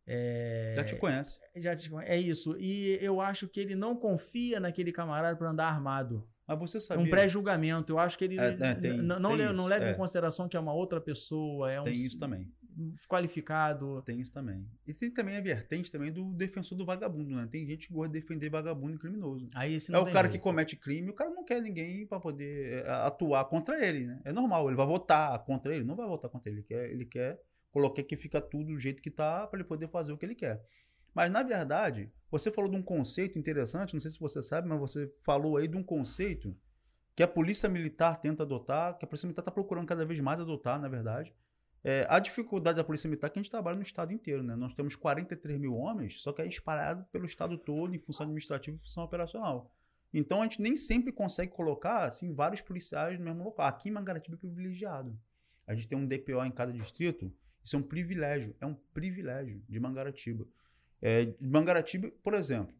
[0.07, 1.39] é, já te conhece.
[1.57, 2.11] Já te conhece.
[2.11, 2.55] É isso.
[2.57, 6.25] E eu acho que ele não confia naquele camarada para andar armado.
[6.47, 7.05] Mas você sabia...
[7.05, 7.91] Um pré-julgamento.
[7.91, 9.93] Eu acho que ele é, é, tem, não, tem não leva em é.
[9.93, 11.69] consideração que é uma outra pessoa.
[11.69, 12.49] É tem um, isso também.
[13.09, 14.01] Qualificado.
[14.03, 14.65] Tem isso também.
[14.85, 17.45] E tem também a vertente também do defensor do vagabundo, né?
[17.51, 19.49] Tem gente que gosta de defender vagabundo e criminoso.
[19.53, 20.31] Aí, é o cara jeito.
[20.31, 24.21] que comete crime, o cara não quer ninguém para poder é, atuar contra ele, né?
[24.23, 27.05] É normal, ele vai votar contra ele, não vai votar contra ele, ele quer, ele
[27.05, 27.41] quer
[27.77, 30.33] Coloquei que fica tudo do jeito que tá para ele poder fazer o que ele
[30.33, 30.65] quer.
[31.13, 34.79] Mas na verdade, você falou de um conceito interessante, não sei se você sabe, mas
[34.79, 36.57] você falou aí de um conceito
[37.15, 40.39] que a polícia militar tenta adotar, que a polícia militar está procurando cada vez mais
[40.39, 41.31] adotar, na verdade.
[41.83, 44.55] É, a dificuldade da polícia militar é que a gente trabalha no estado inteiro, né?
[44.55, 48.75] Nós temos 43 mil homens, só que é espalhado pelo estado todo em função administrativa
[48.75, 49.71] e função operacional.
[50.11, 53.67] Então a gente nem sempre consegue colocar assim vários policiais no mesmo local.
[53.67, 55.15] Aqui em Mangaratiba é privilegiado.
[55.67, 57.31] A gente tem um DPO em cada distrito
[57.67, 60.47] isso é um privilégio, é um privilégio de Mangaratiba.
[61.01, 62.73] É, de Mangaratiba, por exemplo,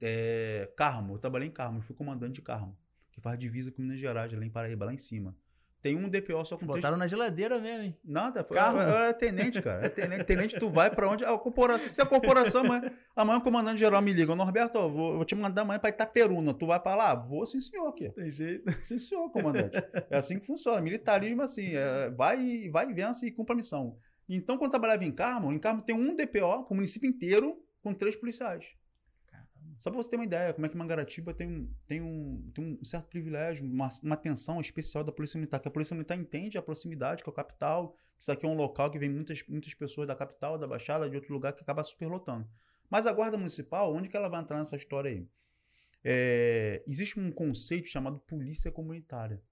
[0.00, 2.78] é, Carmo, eu trabalhei em Carmo, eu fui comandante de Carmo,
[3.10, 5.36] que faz divisa com Minas Gerais, lá em Paraíba, lá em cima.
[5.82, 6.98] Tem um DPO só com Botaram três...
[6.98, 7.96] na geladeira mesmo, hein?
[8.04, 8.56] Nada, foi.
[8.56, 8.78] Carro.
[8.80, 9.86] É, é, tenente, cara.
[9.86, 10.24] É tenente.
[10.24, 11.24] tenente, tu vai pra onde?
[11.24, 11.88] A corporação.
[11.88, 15.34] Se a corporação amanhã, amanhã o comandante geral me liga, Norberto, ó, vou, vou te
[15.34, 16.52] mandar amanhã pra Itaperuna.
[16.52, 17.14] Tu vai pra lá?
[17.14, 18.10] Vou, sim, senhor, aqui.
[18.10, 18.70] Tem jeito.
[18.72, 19.76] Sim, senhor, comandante.
[20.10, 20.80] É assim que funciona.
[20.82, 23.96] Militarismo, assim, é, vai, vai e vença e cumpra a missão.
[24.28, 27.94] Então, quando eu trabalhava em Carmo, em Carmo tem um DPO pro município inteiro com
[27.94, 28.66] três policiais.
[29.80, 32.78] Só para você ter uma ideia, como é que Mangaratiba tem um, tem um, tem
[32.82, 36.58] um certo privilégio, uma, uma atenção especial da Polícia Militar, que a Polícia Militar entende
[36.58, 39.72] a proximidade com a capital, que isso aqui é um local que vem muitas, muitas
[39.72, 42.46] pessoas da capital, da Baixada, de outro lugar, que acaba superlotando.
[42.90, 45.26] Mas a Guarda Municipal, onde que ela vai entrar nessa história aí?
[46.04, 49.42] É, existe um conceito chamado Polícia Comunitária,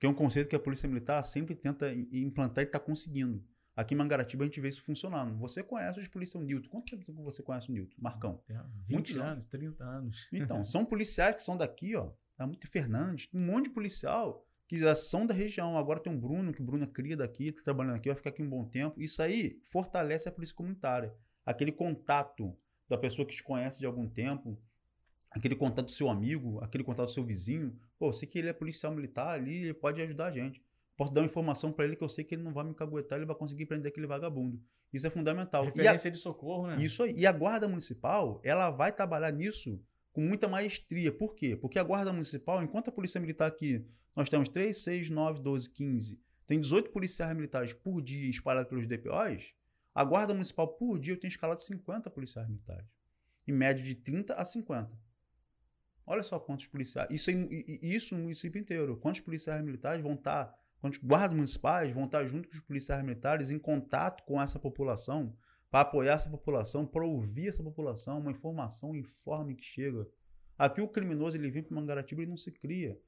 [0.00, 3.40] que é um conceito que a Polícia Militar sempre tenta implantar e está conseguindo.
[3.80, 5.34] Aqui em Mangaratiba a gente vê isso funcionando.
[5.38, 6.68] Você conhece os policiais Newton.
[6.68, 7.96] Quanto tempo você conhece o Newton?
[7.98, 8.42] Marcão?
[8.86, 10.28] 20 Muitos anos, 30 anos.
[10.30, 12.12] Então, são policiais que são daqui, ó.
[12.36, 15.78] Tá muito Fernandes, um monte de policial que já são da região.
[15.78, 18.28] Agora tem um Bruno, que o Bruno é cria daqui, tá trabalhando aqui, vai ficar
[18.28, 19.00] aqui um bom tempo.
[19.00, 21.14] Isso aí fortalece a polícia comunitária.
[21.46, 22.54] Aquele contato
[22.86, 24.60] da pessoa que te conhece de algum tempo,
[25.30, 27.80] aquele contato do seu amigo, aquele contato do seu vizinho.
[27.98, 30.62] Pô, sei que ele é policial militar ali, ele pode ajudar a gente.
[31.00, 33.16] Posso dar uma informação para ele que eu sei que ele não vai me caguetar,
[33.16, 34.62] ele vai conseguir prender aquele vagabundo.
[34.92, 35.64] Isso é fundamental.
[35.64, 36.76] Referência a, de socorro, né?
[36.78, 37.14] Isso aí.
[37.16, 39.82] E a Guarda Municipal, ela vai trabalhar nisso
[40.12, 41.10] com muita maestria.
[41.10, 41.56] Por quê?
[41.56, 43.82] Porque a Guarda Municipal, enquanto a Polícia Militar aqui,
[44.14, 48.86] nós temos 3, 6, 9, 12, 15, tem 18 policiais militares por dia espalhados pelos
[48.86, 49.54] DPOs,
[49.94, 52.86] a Guarda Municipal por dia eu tenho escalado 50 policiais militares.
[53.48, 54.90] Em média de 30 a 50.
[56.06, 57.08] Olha só quantos policiais.
[57.10, 58.98] Isso, isso no município inteiro.
[58.98, 63.02] Quantos policiais militares vão estar quando os guardas municipais vão estar junto com os policiais
[63.02, 65.36] militares em contato com essa população,
[65.70, 70.08] para apoiar essa população, para ouvir essa população, uma informação informe que chega.
[70.58, 72.98] Aqui o criminoso ele vem para Mangaratiba e não se cria.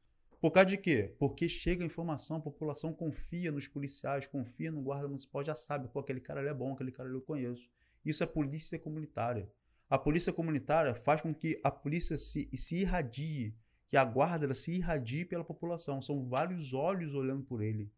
[0.40, 1.14] Por causa de quê?
[1.18, 5.88] Porque chega a informação, a população confia nos policiais, confia no guarda municipal, já sabe,
[5.88, 7.68] pô, aquele cara ali é bom, aquele cara ali eu conheço.
[8.04, 9.50] Isso é polícia comunitária.
[9.88, 13.54] A polícia comunitária faz com que a polícia se, se irradie
[13.92, 16.00] que a guarda ela se irradie pela população.
[16.00, 17.92] São vários olhos olhando por ele.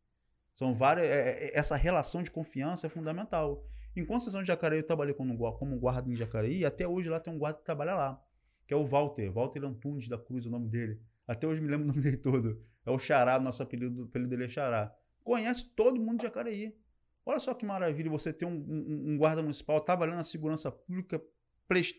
[0.53, 1.07] São várias.
[1.07, 3.65] É, é, essa relação de confiança é fundamental.
[3.95, 7.21] Em Conceição de Jacareí, eu trabalhei como, como guarda em Jacareí, e até hoje lá
[7.21, 8.21] tem um guarda que trabalha lá,
[8.67, 11.01] que é o Walter, Walter Antunes da Cruz, o nome dele.
[11.29, 12.61] Até hoje me lembro o nome dele todo.
[12.85, 14.93] É o Xará, nosso apelido, apelido dele é Xará.
[15.23, 16.77] Conhece todo mundo de Jacareí.
[17.25, 21.23] Olha só que maravilha você ter um, um, um guarda municipal trabalhando na segurança pública,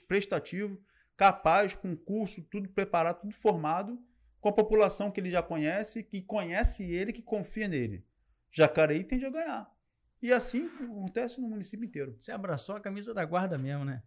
[0.05, 0.77] prestativo,
[1.17, 3.99] capaz, com curso, tudo preparado, tudo formado,
[4.39, 8.05] com a população que ele já conhece, que conhece ele, que confia nele.
[8.51, 9.75] Jacareí tende a ganhar.
[10.21, 12.15] E assim acontece no município inteiro.
[12.19, 14.01] Você abraçou a camisa da guarda mesmo, né?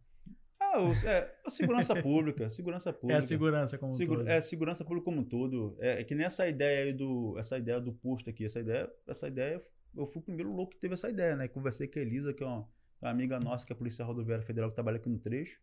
[0.61, 3.15] Ah, o, é, a segurança pública, segurança pública.
[3.15, 4.29] É a segurança como um todo.
[4.29, 5.77] É a segurança pública como um todo.
[5.79, 8.91] É, é, que nem essa ideia aí do, essa ideia do posto aqui, essa ideia,
[9.07, 9.61] essa ideia,
[9.97, 11.49] eu fui o primeiro louco que teve essa ideia, né?
[11.49, 12.69] Conversei com a Elisa, que é uma,
[13.01, 15.61] uma amiga nossa, que é a Polícia Rodoviária Federal, que trabalha aqui no trecho.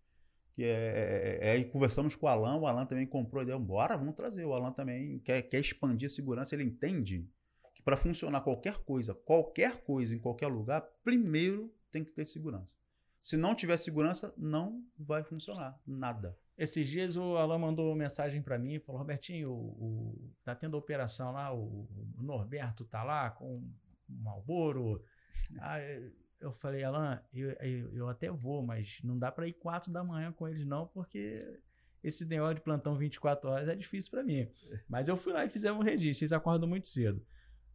[0.56, 3.98] Que é, é, é, conversamos com o Alan, o Alan também comprou a ideia, bora,
[3.98, 4.46] vamos trazer.
[4.46, 7.30] O Alan também quer, quer expandir a segurança, ele entende
[7.74, 12.74] que para funcionar qualquer coisa, qualquer coisa em qualquer lugar, primeiro tem que ter segurança.
[13.20, 16.38] Se não tiver segurança, não vai funcionar nada.
[16.58, 21.34] Esses dias o Alan mandou mensagem para mim, falou: Robertinho, o, o, tá tendo operação
[21.34, 21.88] lá, o,
[22.18, 23.74] o Norberto tá lá com o
[24.08, 25.04] Malboro.
[26.40, 30.04] eu falei, Alan, eu, eu, eu até vou, mas não dá para ir quatro da
[30.04, 31.60] manhã com eles não, porque
[32.04, 34.48] esse negócio de plantão 24 horas é difícil para mim.
[34.88, 37.26] Mas eu fui lá e fizemos um registro, vocês acordam muito cedo.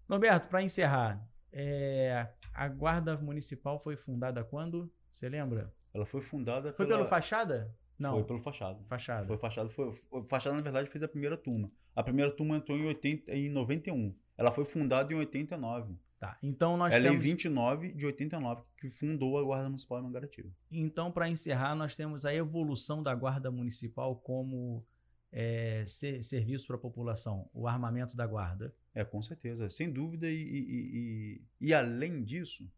[0.09, 4.93] Norberto, para encerrar, é, a Guarda Municipal foi fundada quando?
[5.11, 5.73] Você lembra?
[5.93, 6.99] Ela foi fundada Foi pela...
[6.99, 7.75] pelo Fachada?
[7.99, 8.13] Não.
[8.15, 8.83] Foi pelo Fachada.
[8.89, 9.27] Fachada.
[9.27, 9.69] Foi Fachada.
[9.69, 9.93] Foi,
[10.29, 11.69] Fachada, na verdade, fez a primeira turma.
[11.95, 14.17] A primeira turma entrou em, 80, em 91.
[14.39, 15.99] Ela foi fundada em 89.
[16.21, 16.37] Tá.
[16.43, 17.25] Então nós Ela temos...
[17.25, 20.51] é em 29 de 89, que fundou a Guarda Municipal de Mangaratiba.
[20.71, 24.85] Então, para encerrar, nós temos a evolução da Guarda Municipal como
[25.33, 28.75] é, ser, serviço para a população, o armamento da Guarda.
[28.95, 29.71] É, com certeza.
[29.71, 30.29] Sem dúvida.
[30.29, 32.71] E, e, e, e além disso,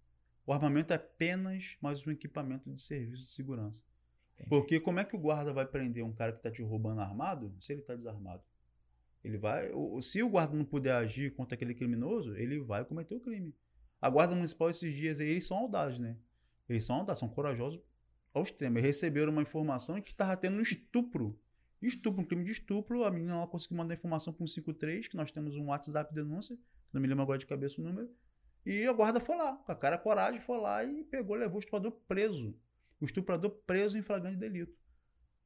[0.46, 3.82] o armamento é apenas mais um equipamento de serviço de segurança.
[4.34, 4.50] Entendi.
[4.50, 7.52] Porque como é que o guarda vai prender um cara que está te roubando armado
[7.58, 8.44] se ele está desarmado?
[9.24, 9.70] Ele vai.
[10.00, 13.54] Se o guarda não puder agir contra aquele criminoso, ele vai cometer o crime.
[14.00, 16.16] A guarda municipal esses dias eles são audazes, né?
[16.68, 17.80] Eles são audazes, são corajosos
[18.34, 18.78] ao extremo.
[18.78, 21.38] Eles receberam uma informação que estava tendo um estupro.
[21.80, 23.04] Estupro, um crime de estupro.
[23.04, 26.58] A menina ela conseguiu mandar informação para um 53, que nós temos um WhatsApp denúncia,
[26.92, 28.10] não me lembro agora de cabeça o número.
[28.64, 31.58] E a guarda foi lá, com a cara coragem, foi lá e pegou, levou o
[31.58, 32.56] estuprador preso.
[33.00, 34.76] O estuprador preso em flagrante delito.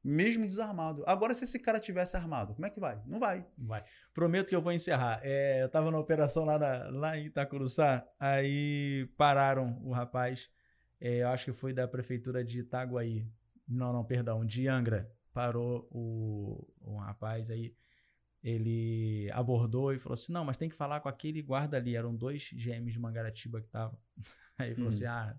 [0.09, 1.03] Mesmo desarmado.
[1.05, 3.01] Agora, se esse cara tivesse armado, como é que vai?
[3.05, 3.45] Não vai.
[3.57, 3.83] Vai.
[4.13, 5.19] Prometo que eu vou encerrar.
[5.21, 10.49] É, eu estava na operação lá, na, lá em Itacuruçá, aí pararam o rapaz,
[11.01, 13.27] é, eu acho que foi da prefeitura de Itaguaí.
[13.67, 15.11] Não, não, perdão, de Angra.
[15.33, 17.75] Parou o, o rapaz aí
[18.41, 21.97] ele abordou e falou assim: não, mas tem que falar com aquele guarda ali.
[21.97, 23.99] Eram dois GMs de Mangaratiba que estavam.
[24.57, 25.09] Aí ele falou assim: hum.
[25.09, 25.35] ah,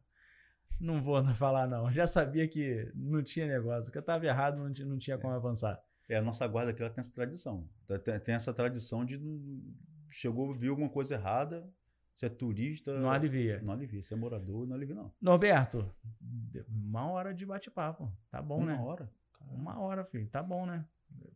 [0.81, 1.91] não vou falar não.
[1.91, 5.19] Já sabia que não tinha negócio, que eu estava errado, não tinha, não tinha é.
[5.19, 5.81] como avançar.
[6.09, 7.69] É, a nossa guarda aqui ela tem essa tradição.
[8.03, 9.21] Tem, tem essa tradição de
[10.11, 11.69] chegou, viu alguma coisa errada,
[12.15, 12.99] você é turista.
[12.99, 13.61] Não alivia.
[13.63, 14.03] Não alivia.
[14.03, 15.13] Você é morador, não alivia, não.
[15.21, 15.89] Norberto,
[16.69, 18.11] uma hora de bate-papo.
[18.31, 18.75] Tá bom, uma né?
[18.75, 19.13] Uma hora?
[19.33, 19.57] Caramba.
[19.57, 20.29] Uma hora, filho.
[20.29, 20.85] Tá bom, né?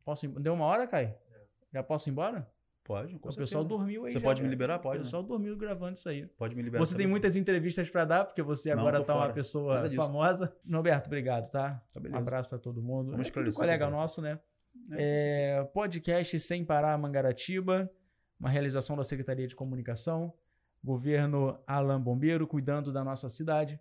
[0.04, 0.28] Posso...
[0.40, 1.14] Deu uma hora, Caio?
[1.72, 2.50] Já posso ir embora?
[2.84, 4.12] Pode, com O pessoal dormiu aí.
[4.12, 4.78] Você já, pode me liberar?
[4.80, 5.00] Pode.
[5.00, 5.28] O pessoal né?
[5.28, 6.26] dormiu gravando isso aí.
[6.26, 6.84] Pode me liberar.
[6.84, 10.54] Você tem muitas entrevistas para dar, porque você agora está uma pessoa famosa.
[10.64, 11.80] Norberto, obrigado, tá?
[11.92, 13.12] tá um abraço para todo mundo.
[13.12, 14.40] Vamos é colega nosso, né?
[14.92, 17.90] É, é, podcast Sem Parar Mangaratiba,
[18.40, 20.32] uma realização da Secretaria de Comunicação,
[20.82, 23.78] governo Alan Bombeiro, cuidando da nossa cidade.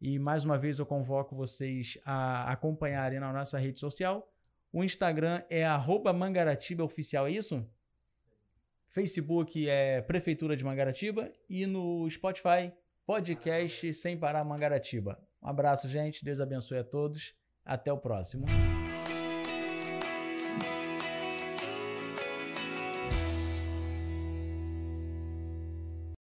[0.00, 4.26] E mais uma vez eu convoco vocês a acompanharem na nossa rede social
[4.72, 5.66] o Instagram é
[6.14, 7.66] Mangaratiba Oficial, é isso?
[8.88, 12.72] Facebook é Prefeitura de Mangaratiba e no Spotify,
[13.06, 15.18] podcast Sem Parar Mangaratiba.
[15.42, 16.24] Um abraço, gente.
[16.24, 17.34] Deus abençoe a todos.
[17.64, 18.46] Até o próximo.